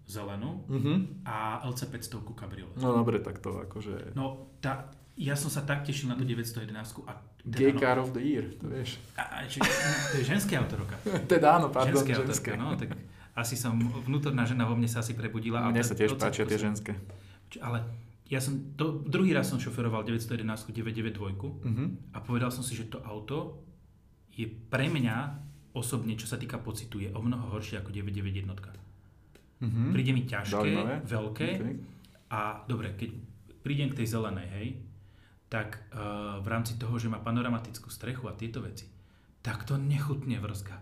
[0.09, 0.97] zelenú uh-huh.
[1.21, 2.75] a LC 500 kabriolet.
[2.81, 4.17] No dobre, tak to akože...
[4.17, 4.89] No, tá,
[5.20, 6.72] ja som sa tak tešil na tú 911
[7.03, 9.03] a teda, Gay no, car of the year, to vieš.
[9.20, 10.95] A, či, to je ženské auto roka.
[11.34, 12.15] teda áno, pardon, ženské.
[12.15, 12.49] ženské.
[12.55, 12.89] Autorka, no, tak
[13.36, 13.76] asi som,
[14.07, 15.67] vnútorná žena vo mne sa asi prebudila.
[15.67, 16.95] Mne sa tiež páčia tie ženské.
[17.59, 17.84] Ale
[18.32, 21.88] ja som, to, druhý raz som šoferoval 911 992 uh-huh.
[22.15, 23.59] a povedal som si, že to auto
[24.32, 25.36] je pre mňa
[25.76, 28.55] osobne, čo sa týka pocitu, je o mnoho horšie ako 991.
[29.59, 29.91] Uh-huh.
[29.91, 30.95] Príde mi ťažké, Zaujímavé.
[31.03, 31.76] veľké okay.
[32.32, 33.09] a dobre, keď
[33.59, 34.67] prídem k tej zelenej, hej,
[35.49, 38.85] tak uh, v rámci toho, že má panoramatickú strechu a tieto veci,
[39.41, 40.77] tak to nechutne vrzga.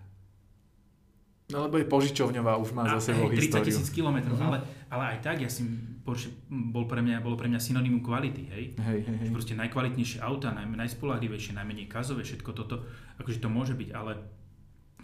[1.47, 4.51] No lebo je požičovňová, už má a, za sebou 30 tisíc kilometrov, uh-huh.
[4.51, 4.57] ale,
[4.91, 5.63] ale aj tak ja si
[6.03, 8.65] Porsche bol pre mňa, bolo pre mňa synonymum kvality, hej?
[8.75, 9.29] Hej, hej, hej.
[9.31, 12.83] Proste najkvalitnejšie auta, naj, najspolahlivejšie, najmenej kazové, všetko toto,
[13.19, 14.19] akože to môže byť, ale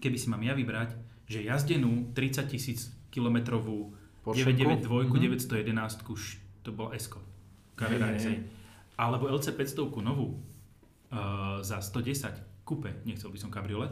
[0.04, 3.96] keby si mám ja vybrať, že jazdenú 30 tisíc kilometrovú
[4.28, 5.76] 992, mm-hmm.
[5.76, 6.22] 911, už
[6.64, 6.92] to bol.
[7.76, 8.38] Carrera hej, hej.
[8.98, 10.38] Alebo LC 500 novú
[11.10, 13.92] uh, za 110 kúpe, nechcel by som kabriolet,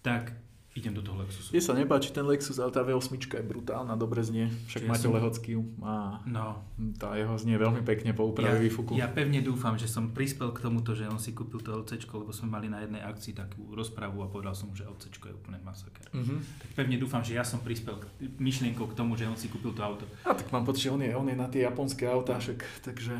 [0.00, 0.30] tak
[0.76, 1.56] idem do toho Lexusu.
[1.56, 4.52] Mne sa nepáči ten Lexus, ale tá V8 je brutálna, dobre znie.
[4.68, 5.16] Však Čiže Maťo som...
[5.16, 6.20] Lehocký má.
[6.28, 6.60] No.
[7.00, 8.92] Tá jeho znie veľmi pekne po úprave ja, výfuku.
[8.92, 12.28] Ja pevne dúfam, že som prispel k tomuto, že on si kúpil to LC, lebo
[12.28, 15.56] sme mali na jednej akcii takú rozpravu a povedal som mu, že LC je úplne
[15.64, 16.12] masaker.
[16.12, 16.38] Mm-hmm.
[16.60, 18.04] Tak pevne dúfam, že ja som prispel k
[18.36, 20.04] myšlienkou k tomu, že on si kúpil to auto.
[20.28, 23.16] A tak mám pocit, že on je, on je na tie japonské autá, však, takže,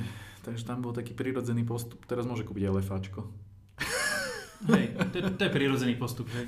[0.46, 2.06] takže tam bol taký prirodzený postup.
[2.06, 3.26] Teraz môže kúpiť aj lefáčko.
[4.70, 6.30] Hej, to, to je prirodzený postup.
[6.30, 6.46] Hej.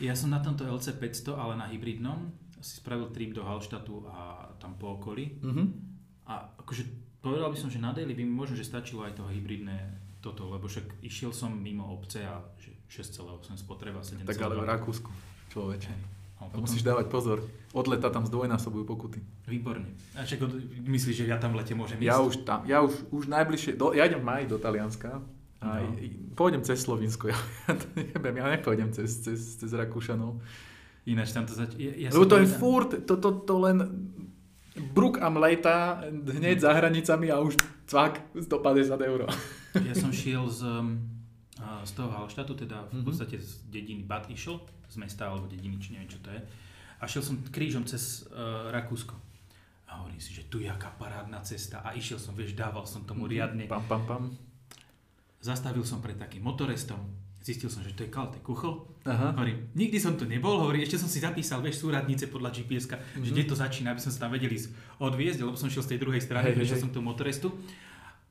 [0.00, 2.32] Ja som na tomto LC 500, ale na hybridnom,
[2.64, 5.38] si spravil trip do Hallštatu a tam po okolí.
[5.44, 5.66] Mm-hmm.
[6.26, 6.82] A akože
[7.20, 10.48] povedal by som, že na daily by mi možno, že stačilo aj toho hybridné toto,
[10.50, 12.42] lebo však išiel som mimo obce a
[12.88, 14.26] 6,8 spotreba, 7,2.
[14.26, 15.10] Tak ale v Rakúsku,
[15.52, 16.15] človeče.
[16.36, 16.68] Potom...
[16.68, 17.40] Musíš dávať pozor.
[17.72, 19.20] Od leta tam zdvojnásobujú pokuty.
[19.48, 19.88] Výborne.
[20.16, 20.44] A čak
[20.84, 22.08] myslíš, že ja tam v lete môžem ísť?
[22.08, 25.20] Ja už tam, ja už, už najbližšie, do, ja idem v maji do Talianska
[25.64, 25.96] a no.
[26.36, 30.40] pôjdem cez Slovinsko, ja, ja to neviem, ja nepôjdem cez, cez, cez Rakúšanov.
[31.08, 31.72] Ináč tam to zač...
[31.80, 33.78] Ja, ja Lebo to je furt, to, to, to len
[34.92, 37.56] bruk a mlejta hneď za hranicami a už
[37.88, 39.20] cvak 150 eur.
[39.72, 40.68] ja som šiel z,
[41.56, 44.60] z toho Halštátu, teda v podstate z dediny Bad išiel,
[44.92, 46.40] z mesta alebo dediny, či neviem čo to je.
[47.00, 49.16] A šiel som krížom cez uh, Rakúsko.
[49.88, 51.80] A hovorím si, že tu je aká parádna cesta.
[51.84, 53.68] A išiel som, vieš, dával som tomu riadne.
[53.68, 54.24] Pam, pam, pam.
[55.40, 56.98] Zastavil som pred takým motorestom.
[57.38, 58.90] Zistil som, že to je Kalte Kuchl.
[59.06, 59.30] Aha.
[59.38, 63.22] Hovorím, nikdy som tu nebol, hovorím, ešte som si zapísal, vieš, súradnice podľa gps mm-hmm.
[63.22, 64.58] že kde to začína, aby som sa tam vedeli
[64.98, 67.54] odviezť, lebo som šiel z tej druhej strany, hey, hey, som tu motorestu.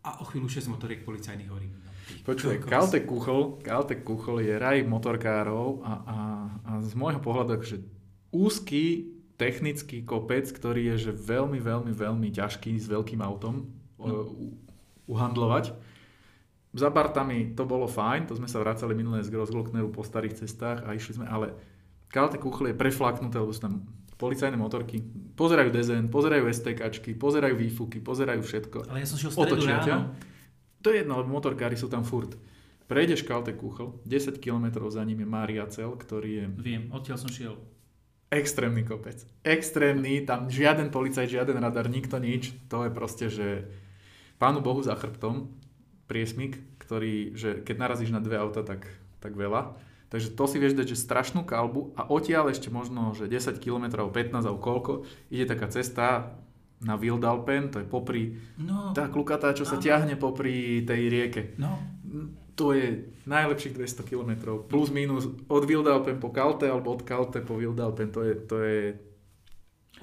[0.04, 1.80] A o chvíľu 6 motoriek policajných hovorím.
[1.80, 1.95] No,
[2.26, 6.18] Počuj, Kalte Kuchl, Kalte Kuchl je raj motorkárov a, a,
[6.66, 7.82] a z môjho pohľadu, že
[8.30, 13.68] úzky technický kopec, ktorý je že veľmi, veľmi, veľmi ťažký s veľkým autom
[14.00, 14.32] no.
[15.12, 15.76] uhandlovať
[16.76, 20.84] za Bartami to bolo fajn, to sme sa vracali minulé z Grossglockneru po starých cestách
[20.84, 21.56] a išli sme, ale
[22.12, 23.88] Kalte Kuchle je preflaknuté, lebo sú tam
[24.20, 25.00] policajné motorky,
[25.40, 28.92] pozerajú DZN, pozerajú STKčky, pozerajú výfuky, pozerajú všetko.
[28.92, 30.16] Ale ja som šiel stredu ráno.
[30.86, 32.38] To je jedno, lebo motorkári sú tam furt.
[32.86, 36.46] Prejdeš Kalte Kuchl, 10 km za ním je Mária Cel, ktorý je...
[36.62, 37.58] Viem, odtiaľ som šiel.
[38.30, 39.26] Extrémny kopec.
[39.42, 42.54] Extrémny, tam žiaden policajt, žiaden radar, nikto nič.
[42.70, 43.66] To je proste, že
[44.38, 45.50] pánu Bohu za chrbtom
[46.06, 48.86] priesmik, ktorý, že keď narazíš na dve auta, tak,
[49.26, 49.82] tak veľa.
[50.14, 54.06] Takže to si vieš dať, že strašnú kalbu a odtiaľ ešte možno, že 10 km,
[54.14, 54.94] 15 alebo koľko,
[55.34, 56.38] ide taká cesta
[56.84, 61.42] na Wildalpen, to je popri, no, tá klukatá, čo sa ťahne popri tej rieke.
[61.56, 61.80] No.
[62.56, 64.32] To je najlepších 200 km,
[64.68, 68.80] plus minus od Wildalpen po Kalte alebo od Kalte po Wildalpen, to je, to je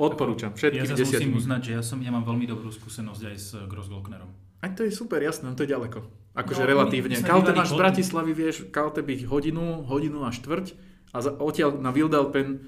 [0.01, 3.37] Odporúčam všetkým Ja zase musím uznať, že ja, som, ja mám veľmi dobrú skúsenosť aj
[3.37, 4.31] s Grossglocknerom.
[4.65, 6.01] Aj to je super, jasné, no to je ďaleko.
[6.33, 7.21] Akože no, relatívne.
[7.21, 10.67] Kalte máš z Bratislavy, vieš, Kalte byť hodinu, hodinu a štvrť
[11.13, 12.65] a za, odtiaľ na Wildelpen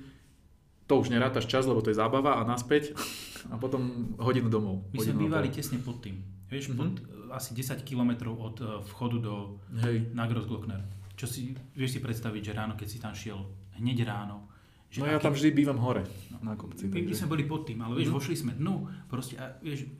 [0.84, 2.92] to už nerátaš čas, lebo to je zábava a naspäť
[3.48, 4.84] a potom hodinu domov.
[4.92, 6.20] My sme bývali tesne pod tým.
[6.48, 6.78] Vieš, mm-hmm.
[6.78, 6.92] pod
[7.32, 9.34] asi 10 km od uh, vchodu do
[9.80, 10.12] Hej.
[10.14, 10.84] na Grossglockner.
[11.18, 13.38] Čo si, vieš si predstaviť, že ráno, keď si tam šiel,
[13.80, 14.46] hneď ráno,
[14.92, 16.86] že no ja tam vždy bývam hore no, na kopci.
[16.86, 18.18] My, my sme boli pod tým, ale vieš, mm-hmm.
[18.22, 18.74] vošli sme dnu,
[19.10, 19.90] proste, a, vieš,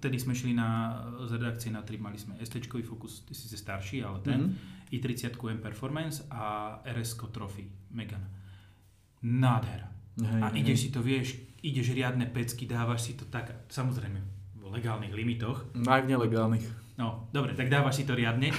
[0.00, 4.00] vtedy sme šli na, z redakcie na trip, mali sme st Focus, ty si starší,
[4.00, 4.94] ale ten, mm-hmm.
[4.96, 8.28] i30 M Performance a rs Trophy Megane.
[9.28, 9.97] Nádhera.
[10.18, 10.82] Hej, a ideš hej.
[10.84, 11.28] si to, vieš,
[11.62, 14.18] ideš riadne pecky, dávaš si to tak, samozrejme,
[14.58, 15.70] v legálnych limitoch.
[15.86, 16.66] Aj v nelegálnych.
[16.98, 18.50] No, dobre, tak dávaš si to riadne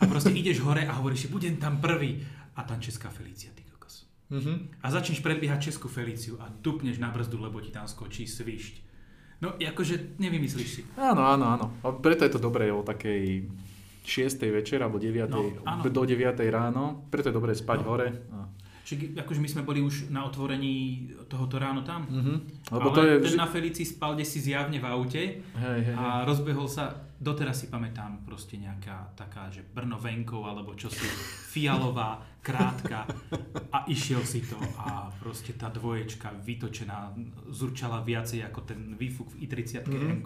[0.00, 2.20] a proste ideš hore a hovoríš si, budem tam prvý.
[2.56, 4.08] A tam Česká Felícia, ty kokos.
[4.32, 4.80] Mm-hmm.
[4.80, 8.86] A začneš predbiehať Českú Felíciu a dupneš na brzdu, lebo ti tam skočí svišť
[9.36, 10.82] No, akože nevymyslíš si.
[10.96, 11.66] Áno, áno, áno.
[11.84, 13.44] A preto je to dobré o takej
[14.08, 14.40] 6.
[14.48, 15.28] večer alebo 9.
[15.28, 15.52] No,
[15.84, 16.40] do 9.
[16.48, 17.04] ráno.
[17.12, 17.86] Preto je dobré spať no.
[17.92, 18.08] hore.
[18.32, 18.48] A...
[18.86, 22.06] Čiže akože my sme boli už na otvorení tohoto ráno tam.
[22.06, 22.70] Mm-hmm.
[22.70, 23.14] Lebo Ale to je...
[23.26, 27.66] ten na Felici spal si zjavne v aute hej, hej, a rozbehol sa, doteraz si
[27.66, 31.02] pamätám proste nejaká taká, že Brno venkov alebo čosi
[31.50, 33.10] fialová, krátka
[33.74, 37.10] a išiel si to a proste tá dvoječka vytočená
[37.50, 40.22] zurčala viacej ako ten výfuk v i30 mm-hmm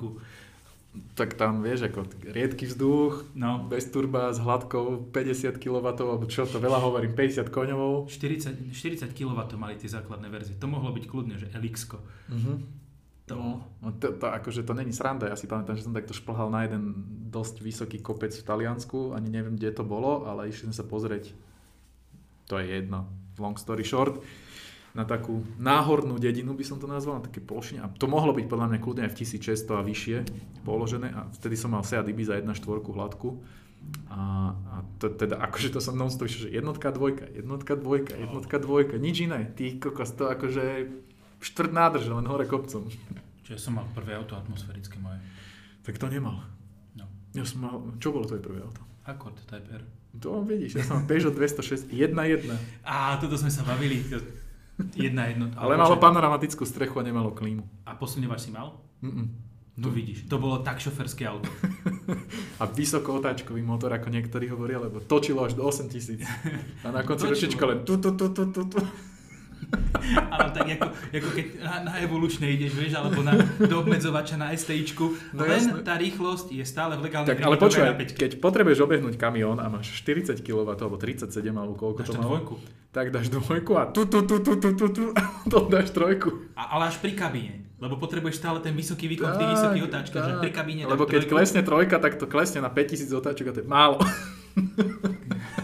[1.14, 2.02] tak tam vieš, ako
[2.34, 3.62] riedky vzduch, no.
[3.70, 8.10] bez turba, s hladkou 50 kW, alebo čo to veľa hovorím, 50 koňovou.
[8.10, 10.58] 40, 40 kW mali tie základné verzie.
[10.58, 12.02] To mohlo byť kľudne, že Elixko.
[12.26, 12.58] Uh-huh.
[13.30, 13.34] To...
[13.38, 13.48] No,
[13.86, 16.66] no to, to, akože to není sranda, ja si pamätám, že som takto šplhal na
[16.66, 16.98] jeden
[17.30, 21.30] dosť vysoký kopec v Taliansku, ani neviem, kde to bolo, ale išli sme sa pozrieť,
[22.50, 23.06] to je jedno,
[23.38, 24.18] long story short
[24.90, 27.86] na takú náhornú dedinu, by som to nazval, na také plošine.
[27.86, 30.16] A to mohlo byť podľa mňa kľudne aj v 1600 a vyššie
[30.66, 31.08] položené.
[31.14, 33.38] A vtedy som mal Seat Ibiza 1.4 hladku.
[34.10, 38.56] A, a to, teda akože to som non stop že jednotka, dvojka, jednotka, dvojka, jednotka,
[38.58, 39.48] dvojka, nič iné.
[39.56, 40.90] Ty kokos, to akože
[41.40, 42.90] štvrt nádrž, len hore kopcom.
[43.46, 45.22] Čiže som mal prvé auto atmosférické moje.
[45.86, 46.44] Tak to nemal.
[46.98, 47.08] No.
[47.32, 48.82] Ja som mal, čo bolo tvoje prvé auto?
[49.08, 49.82] Accord Type R.
[50.18, 52.50] To vidíš, ja som mal Peugeot 206 1.1.
[52.82, 54.02] Á, toto sme sa bavili.
[54.96, 55.50] Jedna jedno.
[55.56, 57.62] Ale malo panoramatickú strechu a nemalo klímu.
[57.86, 58.80] A posunievač si mal?
[59.00, 59.50] Mm-mm.
[59.80, 61.48] No vidíš, to bolo tak šoferské auto.
[62.60, 66.20] a vysoko otáčkový motor, ako niektorí hovoria, lebo točilo až do 8000.
[66.84, 68.78] A na konci ročička len tu, tu, tu, tu, tu, tu.
[70.34, 74.50] Áno, tak ako, ako keď na, na evolučné ideš, vieš, alebo na, do obmedzovača na
[74.54, 75.84] STIčku, no len jasne.
[75.84, 79.92] tá rýchlosť je stále v legálnej Tak ale počúvaj, keď potrebuješ obehnúť kamión a máš
[80.02, 82.54] 40 kW alebo 37 alebo koľko dáš to malo, dvojku.
[82.90, 85.04] tak dáš dvojku a tu, tu, tu, tu, tu, tu, tu,
[85.46, 86.50] to dáš trojku.
[86.56, 87.68] A, ale až pri kabíne.
[87.80, 91.24] Lebo potrebuješ stále ten vysoký výkon v tých vysokých otáčkach, že pri kabíne Lebo keď
[91.24, 91.32] trojku.
[91.32, 93.96] klesne trojka, tak to klesne na 5000 otáčok a to je málo.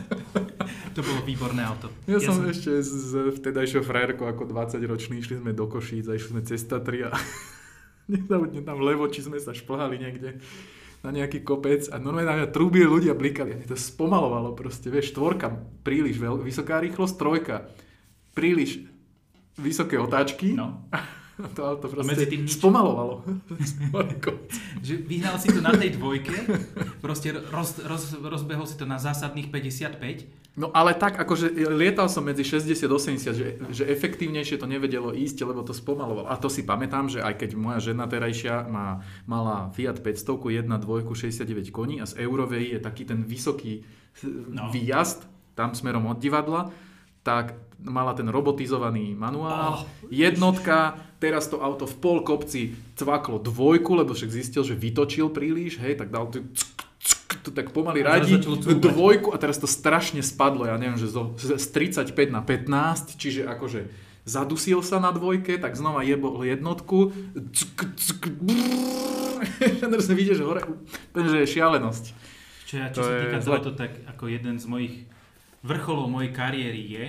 [0.96, 1.92] To bolo výborné auto.
[2.08, 6.08] Ja, ja som, som ešte z vtedajšou frajerkou ako 20 ročný, išli sme do Košíc
[6.08, 7.12] a išli sme cez Tatry a
[8.12, 10.40] nezabudne tam levo, či sme sa šplhali niekde
[11.04, 15.12] na nejaký kopec a normálne na mňa trúbili ľudia blikali a to spomalovalo proste, vieš,
[15.12, 15.52] štvorka
[15.84, 17.68] príliš veľ, vysoká rýchlosť, trojka
[18.32, 18.88] príliš
[19.60, 20.56] vysoké otáčky.
[20.56, 20.88] No.
[21.56, 22.56] to auto proste medzi tým nič...
[22.56, 23.20] spomalovalo.
[24.86, 26.32] že vyhral si to na tej dvojke,
[27.04, 30.45] proste roz, roz, rozbehol si to na zásadných 55.
[30.56, 35.12] No ale tak, akože lietal som medzi 60 a 80, že, že efektívnejšie to nevedelo
[35.12, 36.32] ísť, lebo to spomalovalo.
[36.32, 40.64] A to si pamätám, že aj keď moja žena terajšia má, mala Fiat 500, 1,
[40.64, 43.84] 2, 69 koní a z Eurovej je taký ten vysoký
[44.24, 44.72] no.
[44.72, 46.72] výjazd tam smerom od divadla,
[47.20, 53.92] tak mala ten robotizovaný manuál, oh, jednotka, teraz to auto v pol kopci cvaklo dvojku,
[53.98, 56.44] lebo však zistil, že vytočil príliš, hej, tak dal to,
[57.46, 58.42] to tak pomaly radí,
[58.82, 63.46] dvojku a teraz to strašne spadlo, ja neviem, že zo, z 35 na 15, čiže
[63.46, 63.86] akože
[64.26, 67.14] zadusil sa na dvojke, tak znova jebol jednotku,
[69.82, 70.66] teraz vidíš, že hore,
[71.14, 72.04] že je šialenosť.
[72.66, 75.06] Čo, ja, čo to sa týka tohoto, tak ako jeden z mojich
[75.62, 77.06] vrcholov mojej kariéry je,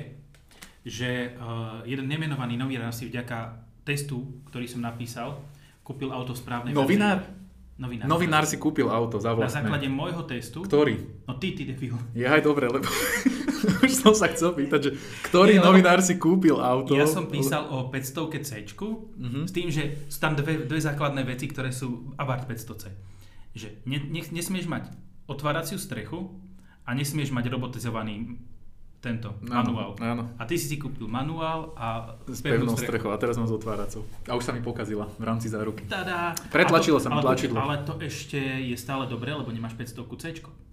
[0.85, 4.21] že uh, jeden nemenovaný novinár si vďaka testu,
[4.53, 5.41] ktorý som napísal,
[5.81, 7.25] kúpil auto v správnej Novinár?
[7.77, 8.09] Novinár.
[8.09, 9.61] Novinár si kúpil auto za vlastné.
[9.61, 10.65] Na základe môjho testu.
[10.65, 10.97] Ktorý?
[11.29, 11.93] No ty, ty debil.
[12.17, 12.89] Je aj dobre, lebo
[13.85, 14.91] už som sa chcel pýtať, že
[15.29, 16.97] ktorý Nie, novinár si kúpil auto?
[16.97, 19.45] Ja som písal o 500 C, uh-huh.
[19.45, 22.83] s tým, že sú tam dve, dve základné veci, ktoré sú Abarth 500C.
[23.53, 24.89] Že ne, ne, nesmieš mať
[25.29, 26.33] otváraciu strechu
[26.81, 28.41] a nesmieš mať robotizovaný
[28.97, 29.93] tento manuál.
[30.01, 30.33] Áno.
[30.41, 33.13] A ty si si kúpil manuál a s pevnou strechou.
[33.13, 34.01] A teraz mám s otváracou.
[34.25, 35.85] A už sa mi pokazila v rámci záruky.
[35.85, 36.33] Tada.
[36.49, 37.61] Pretlačilo sa mi tlačidlo.
[37.61, 40.23] Ale to ešte je stále dobré, lebo nemáš 500 C.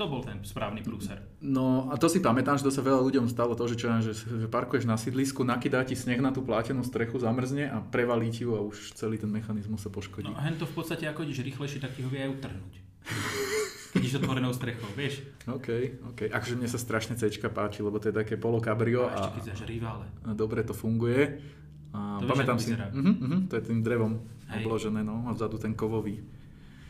[0.00, 1.20] To bol ten správny prúser.
[1.44, 4.48] No a to si pamätám, že to sa veľa ľuďom stalo to, že, čo, že,
[4.48, 8.56] parkuješ na sídlisku, nakydá ti sneh na tú plátenú strechu, zamrzne a prevalí ti ju
[8.56, 10.32] a už celý ten mechanizmus sa poškodí.
[10.32, 12.74] No a to v podstate ako ideš rýchlejšie, tak ti ho vie aj utrhnúť.
[13.95, 15.22] ideš otvorenou strechou, vieš.
[15.47, 15.68] OK,
[16.12, 16.20] OK.
[16.30, 19.66] Akože mne sa strašne C páči, lebo to je také polo cabrio a, a ešte
[19.66, 20.07] rivále.
[20.34, 21.38] dobre to funguje.
[21.95, 24.18] A to pamätám si, uh-huh, uh-huh, to je tým drevom
[24.51, 24.66] Hej.
[24.66, 26.26] obložené, no, a vzadu ten kovový.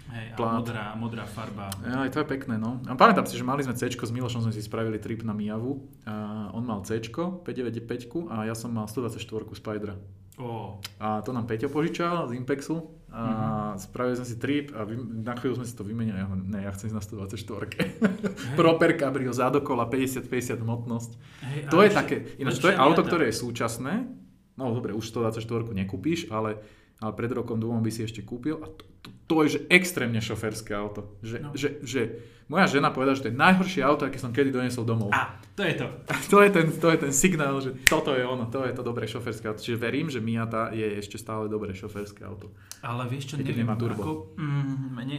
[0.09, 1.69] Hej, a modrá, modrá farba.
[1.85, 2.81] Aj to je pekné, no.
[2.89, 5.85] A pamätám si, že mali sme C, s Milošom sme si spravili trip na Mijavu.
[6.09, 9.21] A on mal C, 595 a ja som mal 124
[9.53, 9.97] Spydera.
[10.35, 10.83] Oh.
[10.99, 13.79] A to nám Peťo požičal z Impexu a mm-hmm.
[13.79, 16.19] spravili sme si trip a vy, na chvíľu sme si to vymenili.
[16.19, 17.71] Ja, ne, ja chcem ísť na 124.
[17.79, 18.59] Hey.
[18.59, 21.11] Proper Cabrio, zádokola, 50-50 hmotnosť.
[21.47, 24.11] Hey, to je také, ináč to je auto, ktoré je súčasné.
[24.59, 26.59] No dobre, už 124 nekúpíš, ale,
[27.03, 30.21] ale pred rokom dvom by si ešte kúpil a to, to, to je že extrémne
[30.23, 31.19] šoferské auto.
[31.25, 31.51] Že, no.
[31.57, 32.01] že, že
[32.47, 35.11] moja žena povedala, že to je najhoršie auto, aké som kedy doniesol domov.
[35.11, 35.87] A, to je to.
[36.33, 39.09] to, je ten, to je ten signál, že toto je ono, to je to dobré
[39.09, 39.65] šoferské auto.
[39.65, 42.53] Čiže verím, že Miata je ešte stále dobré šoferské auto.
[42.85, 44.01] Ale vieš čo, neviem, nemá turbo.
[44.01, 45.19] Ako, mm, mne,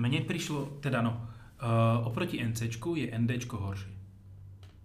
[0.00, 1.20] mne prišlo, teda no,
[1.60, 3.92] uh, oproti NC je ND horšie.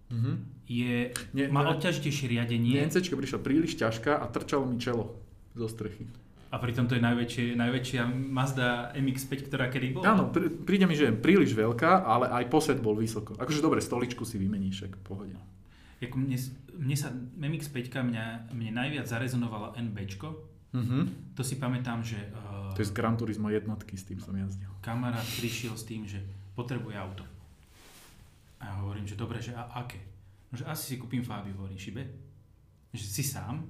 [0.06, 0.34] Mm-hmm.
[0.66, 2.78] Je, Nie, má odťažitejšie riadenie.
[2.86, 5.25] NC prišlo príliš ťažká a trčalo mi čelo
[5.56, 6.04] zo strechy.
[6.46, 10.14] A pritom to je najväčšie, najväčšia Mazda MX-5, ktorá kedy bola.
[10.14, 13.34] Áno, pr- príde mi, že je príliš veľká, ale aj posed bol vysoko.
[13.34, 15.34] Akože dobre, stoličku si vymeníš, ako pohode.
[15.98, 16.38] Jako mne,
[16.78, 20.28] mne sa MX-5 mňa, mne najviac zarezonovala NBčko.
[20.76, 21.02] Mm-hmm.
[21.34, 22.20] To si pamätám, že...
[22.30, 24.70] Uh, to je z Gran Turismo jednotky, s tým som jazdil.
[24.84, 26.22] Kamarát prišiel s tým, že
[26.54, 27.24] potrebuje auto.
[28.62, 29.98] A ja hovorím, že dobre, že a aké?
[30.52, 32.02] No, že asi si kúpim Fabio, hovorím, šibe.
[32.94, 33.66] Že si sám,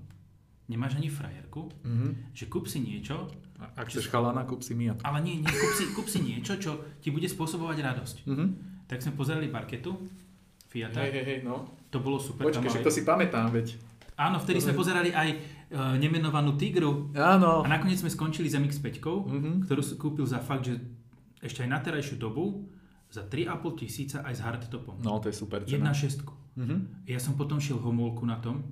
[0.67, 2.11] nemáš ani frajerku, mm-hmm.
[2.35, 3.31] že kúp si niečo...
[3.57, 5.01] Ak chceš chalana, kúp si Miat.
[5.01, 8.17] Ale nie, nie kúp, si, kúp si niečo, čo ti bude spôsobovať radosť.
[8.29, 8.49] Mm-hmm.
[8.85, 9.97] Tak sme pozerali parketu,
[10.69, 11.01] Fiata.
[11.01, 11.65] Hej, hej, hej, no.
[11.89, 12.45] To bolo super.
[12.45, 13.81] Počkej, však to si pamätám, veď.
[14.17, 17.13] Áno, vtedy sme pozerali aj uh, nemenovanú Tigru.
[17.17, 17.65] Áno.
[17.65, 19.55] A nakoniec sme skončili za MX-5, mm-hmm.
[19.65, 20.77] ktorú si kúpil za fakt, že
[21.41, 22.69] ešte aj na terajšiu dobu
[23.09, 25.01] za 3,5 tisíca aj s hardtopom.
[25.01, 25.93] No, to je super cena.
[25.93, 26.27] 1,6.
[26.57, 27.09] Mm-hmm.
[27.09, 28.65] Ja som potom šiel homolku na tom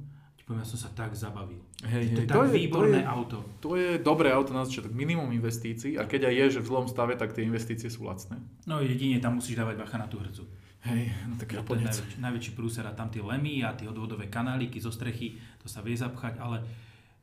[0.44, 1.60] poviem, ja som sa tak zabavil.
[1.88, 3.36] Hej, hej, to je tak je, výborné to je, auto.
[3.64, 6.86] To je dobré auto na začiatok, minimum investícií a keď aj je, že v zlom
[6.86, 8.36] stave, tak tie investície sú lacné.
[8.68, 10.44] No jedine tam musíš dávať bacha na tú hrcu.
[10.84, 14.76] Hej, no tak ja najväčší, najväčší prúser a tam tie lemy a tie odvodové kanáliky
[14.76, 16.60] zo strechy, to sa vie zapchať, ale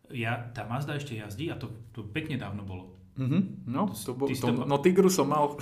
[0.10, 2.98] ja, tá Mazda ešte jazdí a to, to pekne dávno bolo.
[3.22, 5.54] Mm-hmm, no, to, to, to, to, no Tigru som mal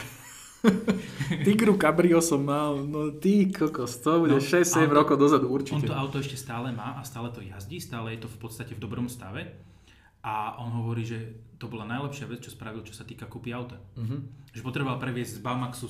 [1.45, 5.87] Tigru Cabrio som mal, no ty kokos, to bude no, 6-7 rokov dozadu určite.
[5.87, 8.75] On to auto ešte stále má a stále to jazdí, stále je to v podstate
[8.75, 9.47] v dobrom stave.
[10.19, 11.19] A on hovorí, že
[11.55, 13.79] to bola najlepšia vec, čo spravil, čo sa týka kúpy auta.
[13.95, 14.19] Uh-huh.
[14.51, 15.87] Že potreboval previesť z Baumaxu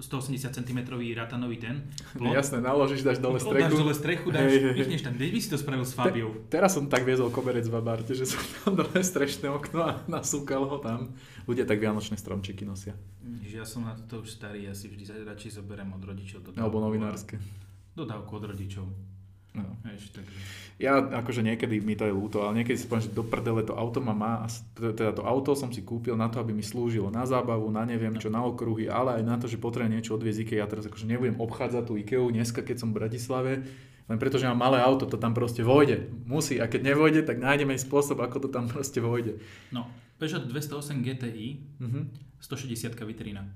[0.00, 0.78] 180 cm
[1.16, 1.84] ratanový ten
[2.18, 2.34] plot.
[2.34, 3.60] Jasné, naložíš, dáš dole strechu.
[3.60, 5.12] Dáš dole strechu, dáš, hey, hey, tam.
[5.14, 6.30] Kde by si to spravil s Fabiou?
[6.48, 9.92] Te, teraz som tak viezol koberec v Abarte, že som tam dole strešné okno a
[10.08, 11.12] nasúkal ho tam.
[11.44, 12.96] Ľudia tak vianočné stromčeky nosia.
[13.22, 16.56] Že ja som na toto už starý, ja si vždy radšej zoberiem od rodičov.
[16.56, 17.36] Alebo novinárske.
[17.92, 19.11] Dodávku od rodičov.
[19.52, 19.68] No.
[19.84, 20.36] Eš, takže...
[20.80, 23.76] Ja akože niekedy mi to je ľúto, ale niekedy si poviem, že do prdele to
[23.76, 27.22] auto ma má, teda to auto som si kúpil na to, aby mi slúžilo na
[27.22, 30.64] zábavu, na neviem čo, na okruhy, ale aj na to, že potrebujem niečo odviezť IKEA.
[30.64, 33.52] Ja teraz akože nebudem obchádzať tú IKEA dneska, keď som v Bratislave,
[34.10, 36.10] len preto, že mám malé auto, to tam proste vojde.
[36.26, 36.58] Musí.
[36.58, 39.38] A keď nevojde, tak nájdeme spôsob, ako to tam proste vojde.
[39.70, 39.86] No,
[40.18, 41.48] Peugeot 208 GTI,
[41.78, 42.04] mm-hmm.
[42.42, 43.46] 160 vitrína.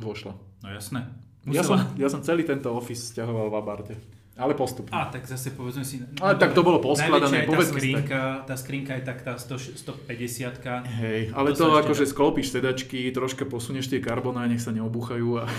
[0.00, 0.32] Vošla.
[0.64, 1.12] No jasné.
[1.48, 3.94] Ja som, ja som celý tento office stiahoval v Abarte.
[4.38, 4.94] Ale postupne.
[4.94, 5.98] A tak zase povedzme si...
[6.22, 7.42] Ale tak to bolo poskladané.
[7.42, 12.54] tá skrinka, tá skrinka je tak tá 100, 150 Hej, ale to, to akože sklopíš
[12.54, 15.50] sedačky, troška posunieš tie karboná, nech sa neobuchajú a...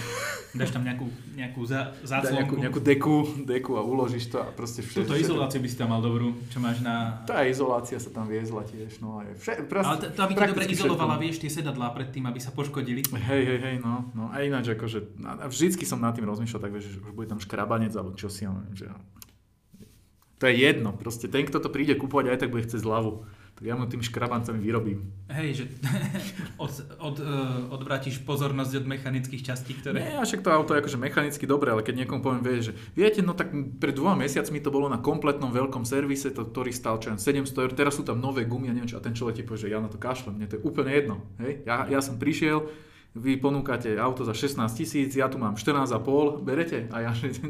[0.56, 2.56] Dáš tam nejakú, nejakú za, záclonku.
[2.56, 5.12] Nejakú, nejakú deku, deku a uložíš to a proste všetko.
[5.12, 7.20] Túto izoláciu by si tam mal dobrú, čo máš na...
[7.28, 10.66] Tá izolácia sa tam viezla tiež, no aj vše, proste, Ale to, aby ti dobre
[10.72, 13.04] izolovala, vieš, tie sedadlá predtým, aby sa poškodili.
[13.12, 14.32] Hej, hej, hej, no, no.
[14.32, 15.20] A ináč akože,
[15.52, 18.90] vždycky som nad tým rozmýšľal, tak vieš, už bude tam škrabanec alebo čo si, že
[20.40, 23.28] to je jedno, proste ten, kto to príde kúpovať, aj tak bude chcieť zľavu.
[23.60, 25.12] Tak ja mu tým škrabancami vyrobím.
[25.28, 25.64] Hej, že
[26.64, 30.00] od, od, uh, odvrátiš pozornosť od mechanických častí, ktoré...
[30.00, 32.74] Nie, a však to auto je akože mechanicky dobré, ale keď niekomu poviem, vie, že
[32.96, 37.04] viete, no tak pred dvoma mesiacmi to bolo na kompletnom veľkom servise, to, ktorý stal
[37.04, 39.44] čo 700 eur, teraz sú tam nové gumy a neviem čo, a ten človek ti
[39.44, 41.28] povie, že ja na to kašlem, mne to je úplne jedno.
[41.44, 41.68] Hej?
[41.68, 42.64] Ja, ja som prišiel,
[43.12, 46.88] vy ponúkate auto za 16 tisíc, ja tu mám 14,5, berete?
[46.96, 47.36] A ja, že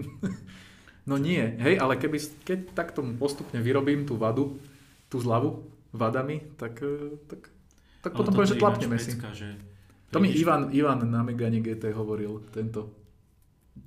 [1.10, 4.62] No nie, hej, ale keby, keď takto postupne vyrobím tú vadu,
[5.10, 7.50] tú zľavu vadami, tak, e, tak,
[8.06, 9.18] tak potom poviem, že tlapneme si.
[9.18, 9.58] že
[10.14, 12.94] to mi Ivan, Ivan na Megane GT hovoril, tento.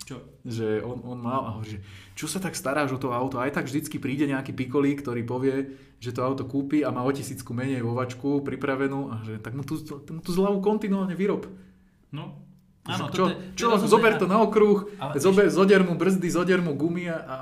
[0.03, 0.43] Čo?
[0.43, 1.81] Že on, on mal a hovorí, že
[2.18, 3.39] čo sa tak staráš o to auto?
[3.39, 7.12] Aj tak vždycky príde nejaký pikolík, ktorý povie, že to auto kúpi a má o
[7.14, 11.47] tisícku menej vovačku pripravenú a že tak mu tú, tú, tú zľavu kontinuálne vyrob.
[12.11, 12.35] No,
[12.83, 17.07] Áno, čo, čo, čo zober to na okruh, zober, zodier mu brzdy, zodier mu gumy
[17.07, 17.37] a, a,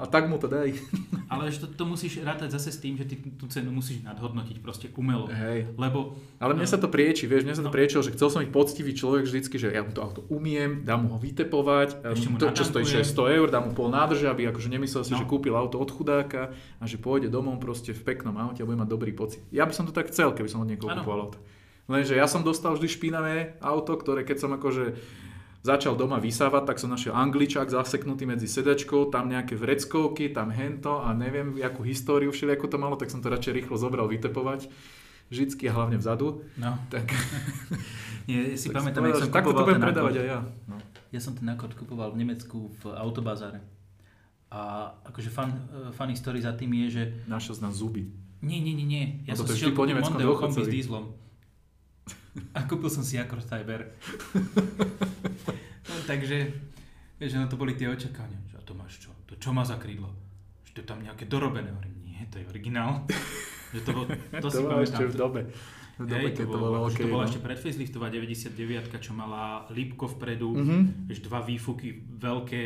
[0.00, 0.68] a tak mu to daj.
[1.32, 4.92] Ale to, to musíš rátať zase s tým, že ty tú cenu musíš nadhodnotiť proste
[4.92, 5.32] umelo.
[5.32, 5.72] Hej.
[5.80, 7.74] Lebo, Ale mne sa to prieči, vieš, mne sa to no.
[7.74, 11.08] priečilo, že chcel som byť poctivý človek vždycky, že ja mu to auto umiem, dám
[11.08, 14.68] mu ho vytepovať, mu to, čo stojí 600 eur, dám mu pol nádrže, aby akože
[14.68, 15.20] nemyslel si, no.
[15.20, 18.76] že kúpil auto od chudáka a že pôjde domov proste v peknom aute a bude
[18.76, 19.40] mať dobrý pocit.
[19.48, 21.40] Ja by som to tak chcel, keby som od niekoho kúpoval auto.
[21.90, 24.94] Lenže ja som dostal vždy špinavé auto, ktoré keď som akože
[25.62, 30.98] začal doma vysávať, tak som našiel angličák zaseknutý medzi sedačkou, tam nejaké vreckovky, tam hento
[31.02, 34.66] a neviem, akú históriu všelijako to malo, tak som to radšej rýchlo zobral vytepovať.
[35.32, 36.44] Vždycky a hlavne vzadu.
[36.60, 36.76] No.
[36.92, 37.08] Tak,
[38.28, 40.40] Nie, si tak pamätám, som tak to budem predávať aj ja.
[40.70, 40.76] No.
[41.10, 43.58] Ja som ten akord kupoval v Nemecku v autobazáre.
[44.52, 45.48] A akože fun,
[45.96, 47.02] funny story za tým je, že...
[47.24, 48.12] Našiel z nás zuby.
[48.44, 49.04] Nie, nie, nie, nie.
[49.24, 49.88] Ja no som šiel po
[50.36, 51.16] kombi s dízlom.
[52.56, 53.92] A kúpil som si Accord Cyber.
[55.84, 56.48] no, takže,
[57.20, 58.40] vieš, no to boli tie očakávania.
[58.48, 59.12] Že, a to máš čo?
[59.28, 60.08] To čo má za krídlo?
[60.64, 61.68] Že to je tam nejaké dorobené.
[61.68, 63.04] Hovorím, nie, to je originál.
[63.76, 64.08] že to, bol,
[64.40, 65.40] to, to si ešte v dobe.
[66.00, 67.28] V dobe, Hej, keď to, bolo, okay, to bola no.
[67.28, 68.56] ešte pred faceliftová 99,
[68.96, 70.80] čo mala lípko vpredu, mm-hmm.
[71.12, 72.62] vieš, dva výfuky veľké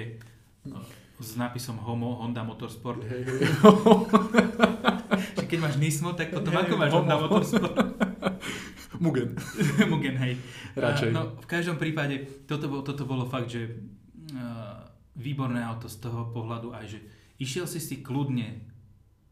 [0.70, 0.78] no,
[1.18, 3.02] s nápisom Homo, Honda Motorsport.
[3.02, 3.50] Hey, hey.
[5.50, 7.74] keď máš Nismo, tak potom hey, ako máš Honda Motorsport?
[9.00, 9.36] Mugen.
[9.92, 10.40] Mugen, hej.
[10.76, 11.10] Radšej.
[11.12, 14.86] No, v každom prípade, toto, toto bolo fakt, že uh,
[15.16, 16.98] výborné auto z toho pohľadu aj, že
[17.40, 18.76] išiel si si kľudne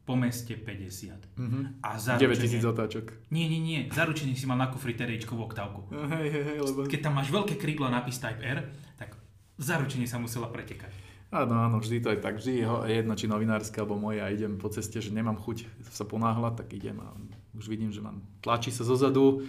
[0.05, 1.41] po meste 50.
[1.41, 1.63] Mm-hmm.
[1.81, 2.61] A zaručenie...
[2.61, 3.05] 9000 otáčok.
[3.33, 3.89] Nie, nie, nie.
[3.89, 5.89] Zaručenie si mal na kufri terejčkovú oktávku.
[5.89, 6.85] Hej, hej, hej, lebo...
[6.85, 8.69] Keď tam máš veľké krídlo a nápis Type R,
[9.01, 9.17] tak
[9.57, 10.93] zaručenie sa musela pretekať.
[11.33, 12.37] Áno, áno, vždy to je tak.
[12.39, 16.05] Vždy je jedno, či novinárske alebo moje a idem po ceste, že nemám chuť sa
[16.05, 17.11] ponáhľať, tak idem a
[17.59, 19.47] už vidím, že mám tlačí sa zozadu,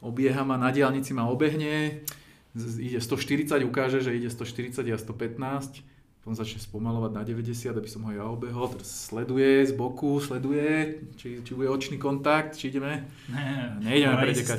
[0.00, 2.04] obieha ma, na diálnici ma obehne,
[2.56, 5.84] ide 140, ukáže, že ide 140 a 115,
[6.26, 11.06] potom začne spomalovať na 90, aby som ho ja obehol, teraz sleduje z boku, sleduje,
[11.14, 13.06] či, či bude očný kontakt, či ideme.
[13.30, 14.56] Ne, Nejdeme pretekať.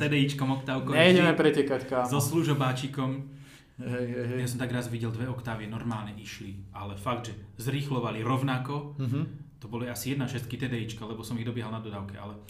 [0.88, 2.08] Nejdeme pretekať, kámo.
[2.08, 3.36] So služobáčikom.
[3.84, 4.38] Hej, hej, hej.
[4.42, 8.96] Ja som tak raz videl dve oktávy, normálne išli, ale fakt, že zrýchlovali rovnako.
[8.96, 9.24] Mm-hmm.
[9.60, 12.40] To boli asi jedna šestky TDIčka, lebo som ich dobiehal na dodávke, ale...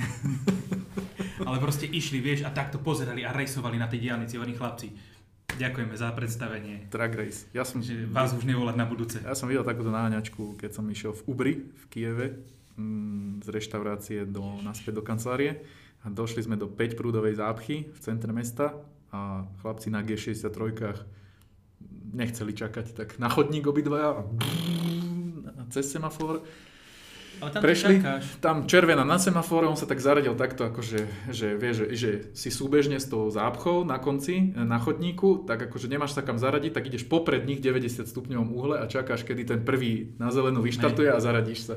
[1.48, 4.88] ale proste išli, vieš, a takto pozerali a rejsovali na tej diálnici, oni chlapci.
[5.52, 6.88] Ďakujeme za predstavenie.
[6.88, 7.44] Drag race.
[7.52, 9.20] Ja som, že vás už nevolať na budúce.
[9.20, 12.26] Ja som videl takúto náňačku, keď som išiel v Ubri v Kieve
[12.80, 15.60] mm, z reštaurácie do, naspäť do kancelárie
[16.02, 18.80] a došli sme do 5 prúdovej zápchy v centre mesta
[19.12, 20.48] a chlapci na G63
[22.12, 24.24] nechceli čakať, tak na chodník obidvaja
[25.52, 26.44] a cez semafor
[27.40, 27.94] ale tam prešli,
[28.42, 32.52] tam červená na semafóre, on sa tak zaradil takto, akože, že vie, že, že si
[32.52, 36.86] súbežne s tou zápchou na konci, na chodníku, tak akože nemáš sa kam zaradiť, tak
[36.90, 41.22] ideš popred nich 90 stupňovom uhle a čakáš, kedy ten prvý na zelenú vyštartuje a
[41.22, 41.74] zaradíš sa.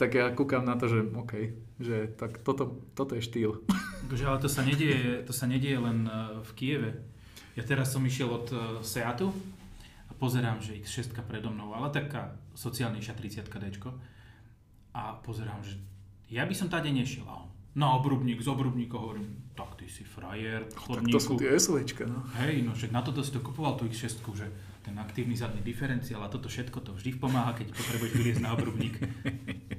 [0.00, 1.32] Tak ja kúkam na to, že OK,
[1.78, 3.62] že tak toto, toto je štýl.
[4.10, 6.90] Bože, ale to sa, nedieje, to sa nedieje len e, v Kieve.
[7.54, 9.30] Ja teraz som išiel od e, Seatu
[10.08, 14.11] a pozerám, že X6 predo mnou, ale taká sociálnejšia 30 Dčko
[14.92, 15.80] a pozerám, že
[16.32, 17.24] ja by som tady nešiel.
[17.28, 21.12] A on, na obrubník, z obrubníka hovorím, tak ty si frajer, chodníku.
[21.12, 22.20] Tak to sú tie SUVčka, no.
[22.40, 24.48] Hej, no však na toto si to kupoval tú X6, že
[24.82, 28.96] ten aktívny zadný diferenciál a toto všetko to vždy pomáha, keď potrebuješ vyliezť na obrubník.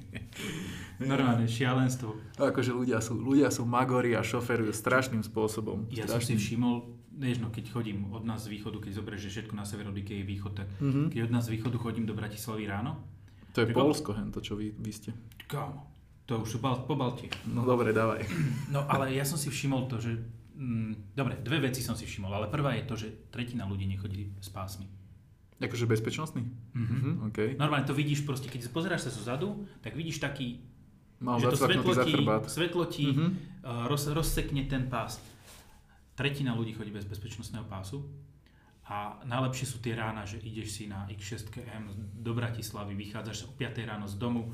[1.04, 2.40] Normálne šialenstvo.
[2.40, 5.92] Akože ľudia sú, ľudia sú magori a šoferujú strašným spôsobom.
[5.92, 6.10] Ja strašným.
[6.10, 6.76] som si všimol,
[7.20, 9.98] vieš, no, keď chodím od nás z východu, keď zoberieš, že všetko na sever od
[9.98, 11.12] je východ, tak mm-hmm.
[11.12, 13.04] keď od nás z východu chodím do Bratislavy ráno,
[13.54, 15.14] to je Polsko, hen, to čo vy, vy ste.
[15.46, 15.86] Kámo,
[16.26, 17.30] to už sú bal, po Balti.
[17.46, 18.26] No dobre, dávaj.
[18.74, 20.18] No ale ja som si všimol to, že...
[20.58, 24.34] Mm, dobre, dve veci som si všimol, ale prvá je to, že tretina ľudí nechodí
[24.42, 24.90] s pásmi.
[25.62, 26.44] Akože bezpečnostný?
[26.44, 26.98] Mm-hmm.
[26.98, 27.50] Mm-hmm, okay.
[27.56, 30.66] Normálne to vidíš proste, keď pozeráš sa zo zadu, tak vidíš taký,
[31.24, 32.14] Mal že to svetlo ti,
[32.52, 33.30] svetlo ti mm-hmm.
[33.64, 35.24] uh, roz, rozsekne ten pás.
[36.20, 38.04] Tretina ľudí chodí bez bezpečnostného pásu
[38.84, 43.80] a najlepšie sú tie rána, že ideš si na X6M do Bratislavy, vychádzaš o 5
[43.88, 44.52] ráno z domu,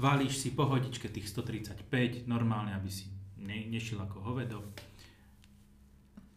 [0.00, 4.64] válíš si pohodičke tých 135, normálne, aby si ne, nešiel ako hovedo.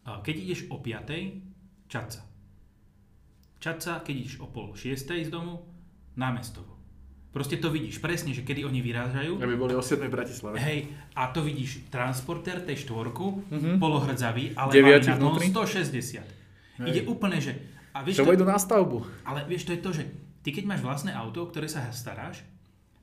[0.04, 2.22] A keď ideš o 5, čaca.
[3.62, 5.64] Čaca, keď ideš o pol 6 z domu,
[6.20, 6.82] námestovo.
[7.32, 9.40] Proste to vidíš presne, že kedy oni vyrážajú.
[9.40, 10.60] Aby boli o 7 v Bratislave.
[10.60, 13.76] Hej, a to vidíš transporter tej štvorku, mm-hmm.
[13.80, 16.41] polohrdzavý, ale má na 160.
[16.82, 16.90] Hej.
[16.90, 17.54] Ide úplne, že...
[17.92, 19.04] A vieš, Čo to, na stavbu.
[19.28, 20.04] Ale vieš, to je to, že
[20.42, 22.42] ty keď máš vlastné auto, ktoré sa staráš,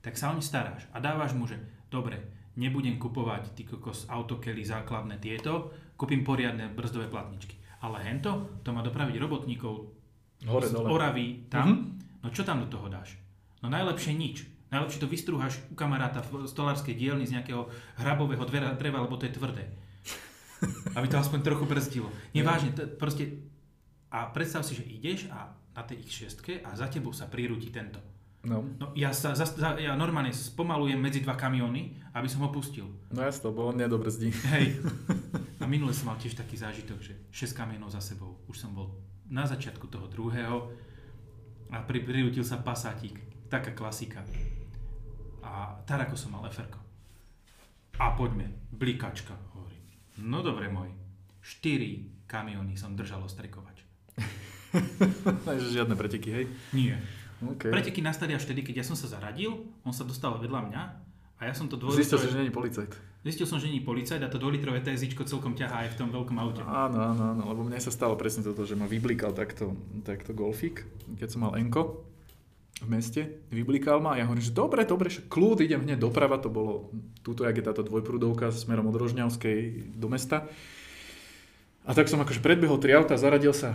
[0.01, 1.61] tak sa oň staráš a dávaš mu, že
[1.93, 2.19] dobre,
[2.57, 7.55] nebudem kupovať ty kokos autokely základné tieto, kúpim poriadne brzdové platničky.
[7.85, 9.75] Ale hento, to má dopraviť robotníkov
[10.47, 10.89] Hore, z dole.
[10.91, 12.23] Oravy tam, mm-hmm.
[12.23, 13.15] no čo tam do toho dáš?
[13.63, 14.47] No najlepšie nič.
[14.69, 18.45] Najlepšie to vystrúhaš u kamaráta v stolárskej dielni z nejakého hrabového
[18.77, 19.65] dreva, lebo to je tvrdé.
[20.99, 22.11] Aby to aspoň trochu brzdilo.
[22.37, 23.49] Nevážne, to, proste
[24.09, 28.01] a predstav si, že ideš a na tej X6 a za tebou sa prirúti tento.
[28.47, 28.63] No.
[28.79, 32.87] no ja, sa, za, za, ja normálne spomalujem medzi dva kamiony, aby som ho pustil.
[33.11, 34.31] No jasno, bo on nedobrzdí.
[34.55, 34.79] Hej.
[35.63, 38.39] A minule som mal tiež taký zážitok, že 6 kamionov za sebou.
[38.47, 38.95] Už som bol
[39.29, 40.71] na začiatku toho druhého
[41.69, 43.21] a pri, prirútil sa pasátik.
[43.51, 44.25] Taká klasika.
[45.45, 46.81] A tak ako som mal eferko.
[47.99, 49.77] A poďme, blikačka, hovorí.
[50.23, 50.95] No dobre môj,
[51.43, 53.78] 4 kamiony som držal ostrekovač.
[55.49, 56.45] Takže žiadne preteky, hej?
[56.75, 57.01] Nie.
[57.39, 57.71] Okay.
[57.71, 60.83] Preteky nastali až vtedy, keď ja som sa zaradil, on sa dostal vedľa mňa
[61.39, 62.03] a ja som to dvojlitrové...
[62.03, 62.93] Zistil si, že není policajt.
[63.23, 66.35] Zistil som, že není policajt a to dvojlitrové TSI celkom ťahá aj v tom veľkom
[66.35, 66.63] aute.
[66.67, 70.83] Áno, áno, áno, lebo mne sa stalo presne toto, že ma vyblikal takto, takto golfik,
[71.15, 72.03] keď som mal Enko
[72.79, 76.39] v meste, vyblikal ma a ja hovorím, že dobre, dobre, že kľud, idem hneď doprava,
[76.39, 76.91] to bolo
[77.27, 80.47] túto, jak je táto dvojprúdovka smerom od Rožňavskej do mesta.
[81.87, 83.75] A tak som akože predbehol tri auta, zaradil sa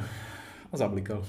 [0.73, 1.21] a zablikal.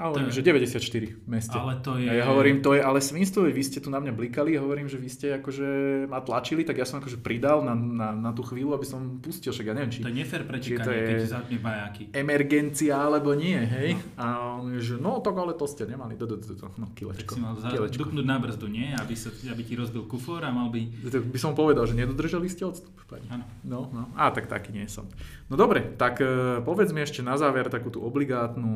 [0.00, 0.80] A hovorím, že 94
[1.20, 1.52] v meste.
[1.52, 2.08] Ale to je...
[2.08, 4.96] A ja hovorím, to je ale svinstvo, vy ste tu na mňa blikali hovorím, že
[4.96, 5.68] vy ste akože
[6.08, 9.52] ma tlačili, tak ja som akože pridal na, na, na tú chvíľu, aby som pustil,
[9.52, 10.00] však ja neviem, či...
[10.00, 12.02] To je nefér prečíkanie, je keď zadne bajáky.
[12.16, 14.00] Emergencia alebo nie, hej?
[14.16, 14.16] No.
[14.16, 14.26] A
[14.56, 16.66] on že no tak ale to ste nemali, do, do, do, do.
[16.80, 17.36] no kilečko.
[17.36, 18.08] Tak si mal kilečko.
[18.08, 18.96] dupnúť na brzdu, nie?
[18.96, 20.88] Aby, sa, aby ti rozbil kufor a mal by...
[21.04, 23.28] Tak by som povedal, že nedodržali ste odstup, pani.
[23.28, 23.44] Áno.
[23.60, 24.08] No, no.
[24.16, 25.04] A tak taký nie som.
[25.52, 28.72] No dobre, tak uh, povedz mi ešte na záver takú tú obligátnu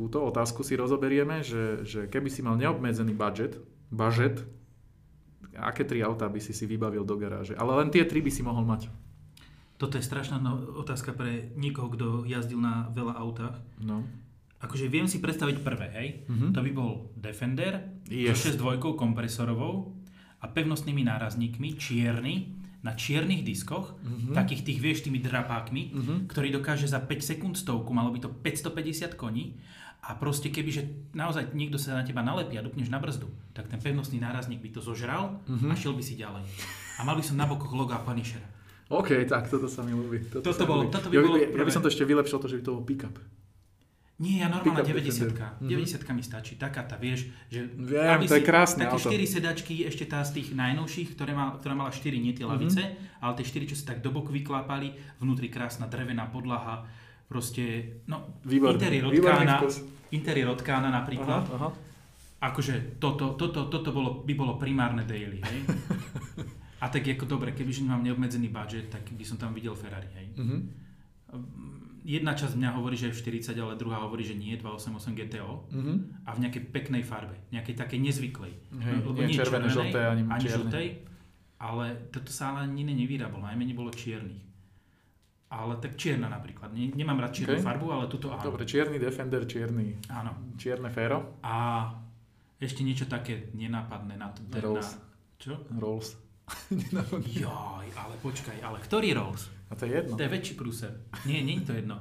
[0.00, 3.60] túto otázku si rozoberieme, že, že keby si mal neobmedzený budget,
[3.92, 4.40] budget,
[5.52, 7.52] aké tri autá by si si vybavil do garáže?
[7.52, 8.88] Ale len tie tri by si mohol mať.
[9.76, 13.60] Toto je strašná no, otázka pre niekoho, kto jazdil na veľa autách.
[13.84, 14.08] No.
[14.60, 16.08] Akože viem si predstaviť prvé, hej?
[16.28, 16.50] Mm-hmm.
[16.56, 18.40] To by bol Defender yes.
[18.40, 19.92] so 6.2 kompresorovou
[20.40, 24.32] a pevnostnými nárazníkmi, čierny, na čiernych diskoch, mm-hmm.
[24.32, 26.18] takých tých, vieš, tými drapákmi, mm-hmm.
[26.28, 29.60] ktorý dokáže za 5 sekúnd stovku, malo by to 550 koní
[30.00, 30.82] a proste keby, že
[31.12, 34.70] naozaj niekto sa na teba nalepí a dupneš na brzdu, tak ten pevnostný nárazník by
[34.72, 35.68] to zožral mm-hmm.
[35.68, 36.44] a šiel by si ďalej.
[36.96, 38.44] A mal by som na bokoch loga Punishera.
[38.90, 40.26] OK, tak toto sa mi ľúbi.
[40.32, 42.48] Toto, toto, bolo, toto by ja, bolo ja, ja by som to ešte vylepšil, to,
[42.50, 43.14] že by to bol pick-up.
[44.20, 45.48] Nie, ja normálne Pick-up 90 Defender.
[45.64, 49.08] 90 mi stačí, taká tá, vieš, že Viem, to je krásne také auto.
[49.08, 52.52] 4 sedačky, ešte tá z tých najnovších, ktoré mal, ktorá mala 4, nie tie Mhm.
[52.52, 52.82] lavice,
[53.16, 54.92] ale tie 4, čo sa tak do boku vyklápali,
[55.24, 56.84] vnútri krásna drevená podlaha,
[57.30, 57.62] proste,
[58.04, 59.76] no, Výborný, interiér od výborný Kána, vkus.
[60.10, 61.68] interiér od Kána napríklad, Aha, aha.
[62.42, 65.58] akože toto, toto, toto bolo, by bolo primárne daily, hej.
[66.80, 70.26] A tak ako dobre, kebyže mám neobmedzený budget, tak by som tam videl Ferrari, hej.
[70.34, 70.56] Mhm.
[72.00, 75.68] Jedna časť mňa hovorí, že je v 40, ale druhá hovorí, že nie, 288 GTO
[75.70, 76.24] Mhm.
[76.24, 78.52] a v nejakej peknej farbe, nejakej takej nezvyklej.
[78.74, 80.56] Hej, nie červené, žlté, ani čierne.
[80.66, 80.86] žltej,
[81.60, 84.40] ale toto sa ale ani nevyrábalo, najmenej bolo čiernych.
[85.50, 86.70] Ale tak čierna napríklad.
[86.70, 87.66] Ne, nemám rád čiernu Ok.
[87.66, 88.38] farbu, ale tuto áno.
[88.40, 90.54] Dobre, čierny Defender, čierny, Áno.
[90.54, 91.90] čierne Fero, A
[92.56, 94.46] ešte niečo také nenápadné na to.
[94.46, 94.94] Na, Rolls.
[95.36, 95.58] čo?
[95.72, 96.14] Rolls.
[97.36, 99.50] Joj, ale počkaj, ale ktorý Rolls?
[99.66, 100.14] A to je jedno.
[100.14, 100.92] To je väčší prúser.
[101.24, 101.98] Nie, nie je to jedno.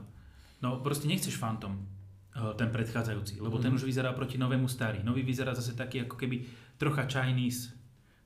[0.60, 3.78] No proste nechceš Phantom, eh, ten predchádzajúci, lebo ten Mhm.
[3.78, 5.02] už vyzerá proti novému starý.
[5.02, 6.46] Nový vyzerá zase taký ako keby
[6.76, 7.74] trocha Chinese,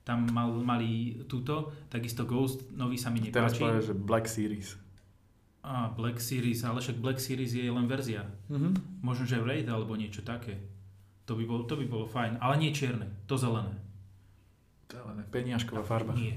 [0.00, 3.60] tam mal, mali túto, takisto Ghost, nový sa mi Teraz nepáči.
[3.62, 4.76] povedal, že Black Series.
[5.64, 8.28] A Black Series, ale však Black Series je len verzia.
[8.52, 9.00] Mhm.
[9.00, 10.60] Možno, že Raid alebo niečo také.
[11.24, 13.72] To by, bol, to by bolo fajn, ale nie čierne, to zelené.
[14.86, 16.12] Zelené, peniažková farba.
[16.12, 16.36] Nie.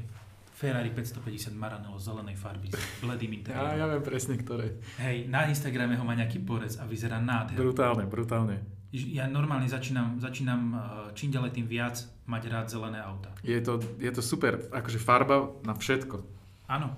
[0.55, 3.77] Ferrari 550 Maranello zelenej farby s bledým Ja, interiérom.
[3.77, 4.79] ja viem presne, ktoré.
[4.97, 7.61] Hej, na Instagrame ho má nejaký porec a vyzerá nádherný.
[7.61, 8.57] Brutálne, brutálne.
[8.89, 10.79] Ja normálne začínam, začínam eh,
[11.13, 13.29] čím ďalej tým viac mať rád zelené auta.
[13.43, 16.23] Je to, je to super, akože farba na všetko.
[16.65, 16.95] Áno.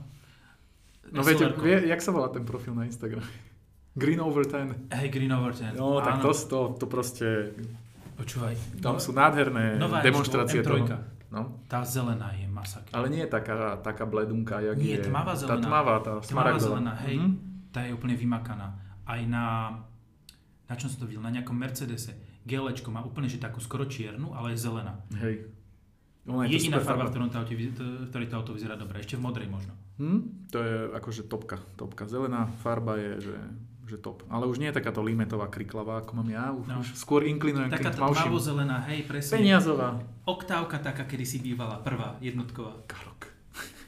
[1.12, 3.22] No viete, vie, jak sa volá ten profil na Instagram?
[4.02, 4.94] Green over 10.
[4.94, 5.74] Hej, Green over 10.
[5.74, 7.52] No, tak to, to, to proste,
[8.16, 8.54] Počúvaj.
[8.80, 10.66] tam no, sú nádherné nová demonstrácie M3.
[10.66, 10.86] toho.
[11.30, 12.90] No, Tá zelená je masaker.
[12.90, 15.06] ale nie je taká, taká bledunka, jak Nie, je.
[15.06, 15.62] tmavá Tá zelená.
[15.62, 16.66] tmavá, tá Tmavá smaragdová.
[16.74, 17.18] zelená, hej.
[17.22, 17.32] Mhm.
[17.70, 18.68] Tá je úplne vymakaná.
[19.06, 19.44] Aj na...
[20.66, 21.22] Na čom som to videl?
[21.22, 22.14] Na nejakom Mercedese.
[22.46, 25.02] GLčko má úplne, že takú skoro čiernu, ale je zelená.
[25.18, 25.50] Hej.
[26.26, 27.72] Ona je Jediná super farba, v ktorom to auto, v
[28.08, 29.00] ktorej to auto vyzerá dobre.
[29.00, 29.74] Ešte v modrej možno.
[29.98, 30.20] Hm?
[30.48, 32.06] To je akože topka, topka.
[32.06, 33.36] Zelená farba je, že,
[33.86, 34.22] že top.
[34.28, 36.52] Ale už nie je takáto limetová, kriklavá, ako mám ja.
[36.52, 36.80] Už, No.
[36.80, 38.30] už skôr inklinujem k Taká tmavším.
[38.30, 39.34] tmavo-zelená, hej, presne.
[39.36, 39.90] Peniazová.
[40.24, 42.78] Oktávka taká, kedy si bývala, prvá, jednotková.
[42.86, 43.22] Karok.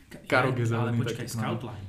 [0.09, 1.45] Ka- Karok je Ale zelený, počkaj, taký tmavý.
[1.45, 1.85] Scoutline.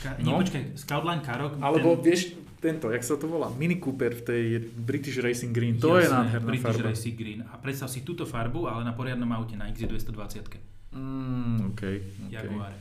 [0.00, 0.38] Ka- nie, No.
[0.38, 1.52] počkaj, Scoutline Karok.
[1.58, 2.20] Alebo vieš,
[2.64, 3.52] tento, jak sa to volá?
[3.52, 5.76] Mini Cooper v tej British Racing Green.
[5.76, 6.88] To je Jasné, nádherná British farba.
[6.88, 7.40] Racing Green.
[7.44, 10.96] A predstav si túto farbu, ale na poriadnom aute, na XJ220.
[10.96, 11.76] Mm, OK.
[11.76, 11.96] okay.
[12.32, 12.78] Jaguare.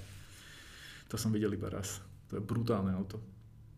[1.12, 2.00] To som videl iba raz.
[2.32, 3.20] To je brutálne auto.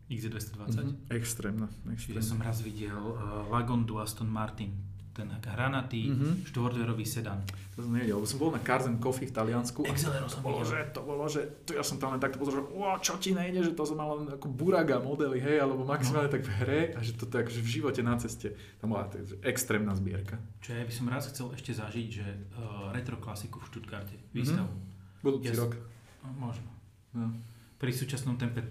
[0.06, 0.78] XJ220.
[0.78, 0.94] Mhm.
[1.10, 1.66] Extrémne.
[1.66, 2.22] Čiže extrémne.
[2.22, 4.70] som raz videl uh, Lagondu Aston Martin.
[5.16, 6.44] Ten hranatý Mhm.
[6.52, 7.40] štvordverový sedan.
[7.72, 10.60] To som nevedel, lebo som bol na and Coffee v Taliansku Excelero to som bolo,
[10.60, 13.32] že, to bolo, že to ja som tam len takto pozrel, že "Wow, čo ti
[13.32, 16.80] nejde, že to som mal len ako buraga modely, hej, alebo maximálne tak v hre
[16.92, 18.52] a že je akože v živote na ceste.
[18.76, 20.36] Tam bola to je extrémna zbierka.
[20.60, 24.68] Čo ja by som raz chcel ešte zažiť, že uh, retro klasiku v Stuttgarte, výstavu.
[25.24, 25.58] Budúci Yes.
[25.58, 25.72] rok.
[26.24, 26.68] No, možno.
[27.16, 27.32] No.
[27.80, 28.64] Pri súčasnom tempe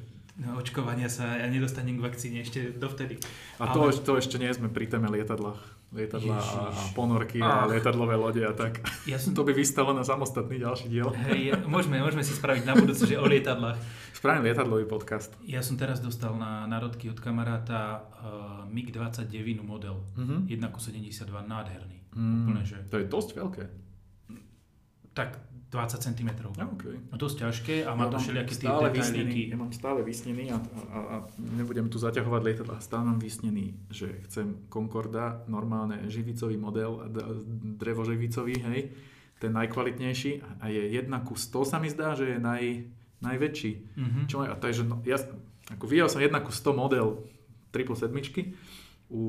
[0.57, 3.15] očkovania sa ja nedostanem k vakcíne ešte dovtedy.
[3.57, 5.74] A to, Ale- to ešte nie sme pri téme lietadlách.
[5.89, 6.91] Lietadla a, a Ježiš.
[6.91, 7.69] ponorky a Ach.
[7.69, 8.81] lietadlové lode a tak.
[9.05, 11.09] Ja som To by vystalo na samostatný ďalší diel.
[11.29, 13.77] Hej, môžeme, môžeme si spraviť na budúce, že o lietadlách.
[14.11, 15.31] Spravím lietadlový podcast.
[15.41, 19.31] Ja som teraz dostal na národky od kamaráta uh, MiG-29
[19.61, 20.01] model.
[20.15, 20.49] Mhm.
[20.49, 21.05] 1,72,
[21.43, 21.97] nádherný.
[22.11, 23.63] Mm, Úplne, že To je dosť veľké.
[25.11, 25.39] tak
[25.75, 26.29] 20 cm.
[26.55, 26.95] Okay.
[27.11, 29.41] No dosť ťažké a má to mám všelijaké tie detailíky.
[29.51, 30.57] ja mám stále vysnený a,
[30.89, 37.11] a, a nebudem tu zaťahovať lietadla, stále mám vysnený, že chcem Concorda, normálne živicový model,
[37.75, 38.95] drevoživicový, hej,
[39.43, 42.63] ten najkvalitnejší a je 1 ku 100 sa mi zdá, že je naj,
[43.19, 43.71] najväčší.
[43.99, 44.19] Mhm.
[44.31, 45.19] Čo, a to je, že no, ja,
[45.67, 47.07] ako videl som 1 ku 100 model
[47.75, 48.55] 777
[49.11, 49.21] u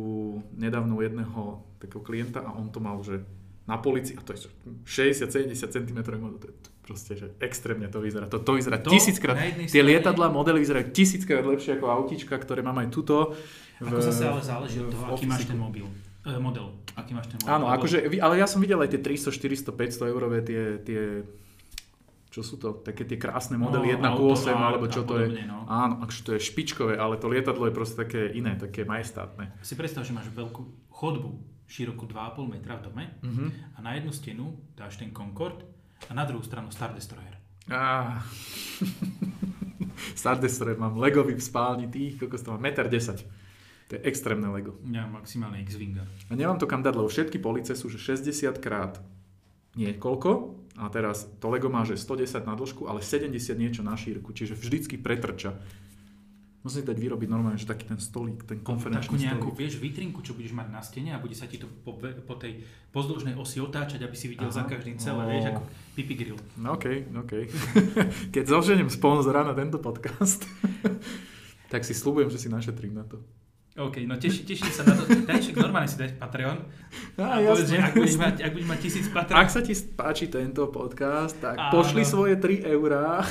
[0.57, 3.21] nedávno jedného takého klienta a on to mal, že
[3.67, 4.47] na polici, a to je
[4.87, 8.31] 60-70 cm model, to je proste, že extrémne to vyzerá.
[8.31, 9.35] To, to vyzerá To tisíckrát,
[9.67, 13.35] tie lietadlá, modely vyzerajú tisíckrát lepšie ako autička, ktoré mám aj tuto.
[13.83, 15.85] Ako zase ale záleží od v toho, aký máš ten mobil.
[16.23, 16.79] E, model.
[16.95, 17.51] Aký máš ten model.
[17.53, 21.03] Áno, akože, ale ja som videl aj tie 300, 400, 500 eurové tie, tie
[22.31, 25.17] čo sú to, také tie krásne modely 1 No, auto 8 a- alebo čo to
[25.17, 25.27] je.
[25.27, 25.65] podobne, no.
[25.67, 29.57] Áno, akože to je špičkové, ale to lietadlo je proste také iné, také majestátne.
[29.65, 30.63] Si predstav, že máš veľkú
[30.93, 33.47] chodbu, širokú 2,5 metra v dome Mhm.
[33.75, 35.65] a na jednu stenu dáš ten Concorde
[36.07, 37.35] a na druhú stranu Star Destroyer.
[37.67, 38.23] Á.
[40.15, 42.87] Star Destroyer mám legový v spálni, tých, koľko to má, 1,10
[43.17, 43.31] m.
[43.87, 44.75] To je extrémne Lego.
[44.85, 46.03] Ja maximálne X-Winga.
[46.27, 48.99] A nemám to kam dať, lebo všetky police sú že 60 krát
[49.77, 50.31] niekoľko
[50.77, 54.59] a teraz to Lego má že 110 na dĺžku, ale 70 niečo na šírku, čiže
[54.59, 55.55] vždycky pretrča.
[56.67, 59.61] Musím dať vyrobiť normálne, že taký ten stolík, ten konferenčný Takú nejakú, stolík.
[59.63, 62.67] vieš, vitrinku, čo budeš mať na stene a bude sa ti to po, po tej
[62.91, 64.59] pozdĺžnej osi otáčať, aby si videl Aha.
[64.59, 65.31] za každým celé, Ó.
[65.31, 65.63] vieš, ako
[65.95, 66.35] pipi grill.
[66.59, 67.45] No okej, okej.
[68.35, 70.43] Keď zoženiem sponzora na tento podcast,
[71.73, 73.23] tak si slúbujem, že si našetrím na to.
[73.77, 75.05] OK, no teší, teším sa na to.
[75.07, 76.65] Daj však normálne si dať Patreon.
[77.21, 79.77] Á, a povedz, že ak budeš, mať, ak budeš mať tisíc Patreon, Ak sa ti
[79.77, 81.71] páči tento podcast, tak Áno.
[81.77, 83.23] pošli svoje 3 eurá.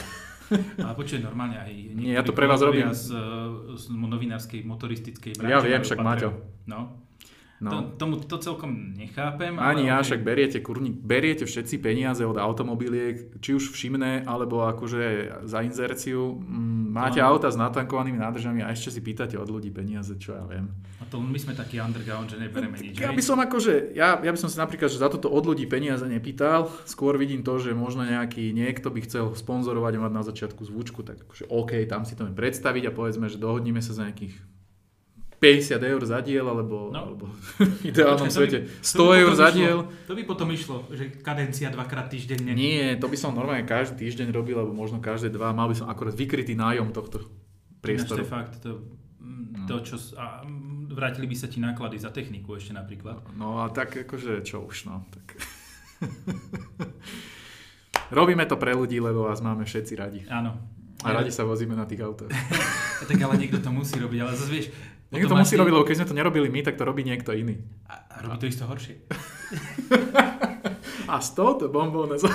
[0.85, 2.93] ale počuj normálne aj Nie, ja to pre vás robím.
[2.93, 3.13] Z,
[3.75, 5.97] z novinárskej, motoristickej Ja branže viem, však.
[6.01, 6.29] Maťo.
[6.69, 7.05] No.
[7.63, 7.71] No.
[7.71, 9.55] To, tomu to celkom nechápem.
[9.55, 14.67] Ani ja, ale však beriete, kurník, beriete všetci peniaze od automobiliek, či už všimné, alebo
[14.67, 16.35] akože za inzerciu.
[16.35, 17.39] Mm, Máte áno.
[17.39, 20.67] auta s natankovanými nádržami a ešte si pýtate od ľudí peniaze, čo ja viem.
[20.99, 22.99] A to my sme takí underground, že nebereme nič.
[22.99, 25.63] Ja by som akože, ja, ja by som si napríklad že za toto od ľudí
[25.63, 30.23] peniaze nepýtal, skôr vidím to, že možno nejaký niekto by chcel sponzorovať a mať na
[30.27, 34.11] začiatku zvučku, tak akože OK, tam si to predstaviť a povedzme, že dohodníme sa za
[34.11, 34.54] nejakých
[35.45, 36.99] 50 eur za diel, alebo, No.
[37.03, 37.25] alebo
[37.55, 39.79] v ideálnom svete by- 100 to by eur za išlo- diel.
[40.03, 42.51] To by potom išlo, že kadencia dvakrát týždenne.
[42.51, 45.51] Nie, to by som normálne každý týždeň robil, alebo možno každé dva.
[45.51, 47.29] Mal by som akorát vykrytý nájom tohto Ináč
[47.69, 48.23] to priestoru.
[48.23, 48.81] fakt, to,
[49.17, 50.41] mm, to čo, a
[50.87, 53.21] vrátili by sa ti náklady za techniku ešte napríklad.
[53.33, 55.05] No a tak akože čo už, no.
[55.07, 55.25] Tak.
[58.11, 60.21] Robíme to pre ľudí, lebo vás máme všetci radi.
[60.27, 60.53] Áno.
[61.01, 62.31] A radi sa vozíme na tých autách.
[62.97, 64.67] Tak ale niekto to musí robiť, ale zase vieš...
[65.15, 67.55] Niekto to musí robiť, lebo keď sme to nerobili my, tak to robí niekto iný.
[67.87, 68.95] A, robí to isto horšie.
[71.05, 72.33] A s touto bombou sa,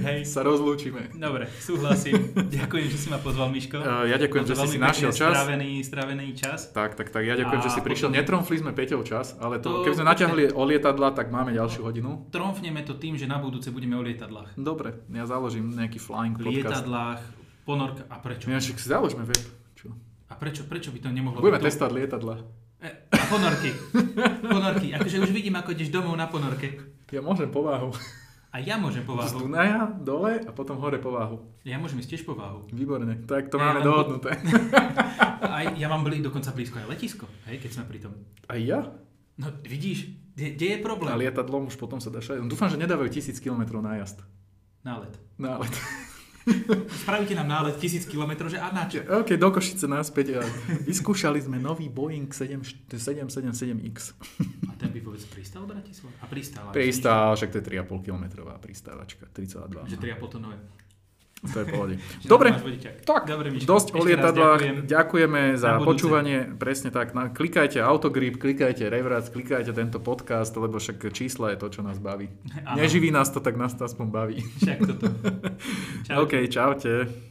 [0.00, 0.24] Hej.
[0.32, 1.12] sa rozlúčime.
[1.12, 2.32] Dobre, súhlasím.
[2.32, 3.76] Ďakujem, že si ma pozval, Miško.
[3.78, 5.32] Uh, ja ďakujem, že si si našiel čas.
[5.36, 6.72] Strávený, strávený čas.
[6.72, 7.28] Tak, tak, tak.
[7.28, 8.08] Ja ďakujem, A že si prišiel.
[8.08, 11.52] potom- Netromfli sme Peťov čas, ale to, To- keby sme naťahli o lietadla, tak máme
[11.52, 12.32] ďalšiu hodinu.
[12.32, 14.56] Tromfneme to tým, že na budúce budeme o lietadlách.
[14.56, 16.80] Dobre, ja založím nejaký flying podcast.
[16.88, 17.20] Lietadlách,
[17.68, 18.02] ponorka.
[18.08, 18.48] A prečo?
[18.48, 19.42] Ja však si založme web.
[20.28, 21.68] A prečo, prečo by to nemohlo Budeme byť tu?
[21.68, 22.34] testovať lietadla.
[22.78, 23.70] E, A ponorky.
[24.44, 24.88] Ponorky.
[24.92, 26.78] Akože už vidím, ako ideš domov na ponorke.
[27.08, 27.90] Ja môžem povahu.
[28.48, 29.38] A ja môžem Z povahu.
[29.40, 31.40] Dunaja dole a potom hore povahu.
[31.62, 32.64] Ja môžem ísť tiež povahu.
[32.70, 34.30] Výborne, tak to Ja máme mám- dohodnuté.
[35.42, 38.12] A ja mám boli dokonca blízko aj letisko, hej, keď sme pri tom.
[38.46, 38.88] A ja?
[39.36, 41.08] No vidíš, kde, je problém?
[41.08, 42.40] A lietadlom už potom sa dá šať.
[42.42, 44.24] Dúfam, že nedávajú tisíc kilometrov nájazd.
[44.80, 45.12] Nálet.
[45.36, 45.74] Nálet.
[47.04, 49.04] Spravíte nám nálet tisíc kilometrov, že a na čo?
[49.04, 50.42] OK, do Košice naspäť.
[50.84, 53.96] Vyskúšali sme nový Boeing 7 777X.
[54.68, 56.14] A ten by vôbec pristal Bratislava?
[56.22, 56.62] A pristal.
[56.68, 59.28] ale Pristál, však to je 3,5 kilometrová pristávačka.
[59.32, 59.88] 3,2.
[59.88, 60.56] Že 3,5 tonové.
[61.38, 61.94] To je pohode.
[62.32, 62.50] Dobre,
[63.06, 63.70] tak, Dobre, Miško.
[63.70, 64.58] dosť o lietadlách.
[64.58, 64.76] ďakujem.
[64.90, 66.38] Ďakujeme za počúvanie.
[66.58, 67.14] Presne tak.
[67.14, 72.02] Na, klikajte Autogrip, klikajte Revrac, klikajte tento podcast, lebo však čísla je to, čo nás
[72.02, 72.26] baví.
[72.66, 72.82] Áno.
[72.82, 74.38] Neživí nás to, tak nás to aspoň baví.
[74.58, 75.06] Však toto.
[76.10, 76.26] Čau.
[76.26, 77.27] OK, čaute.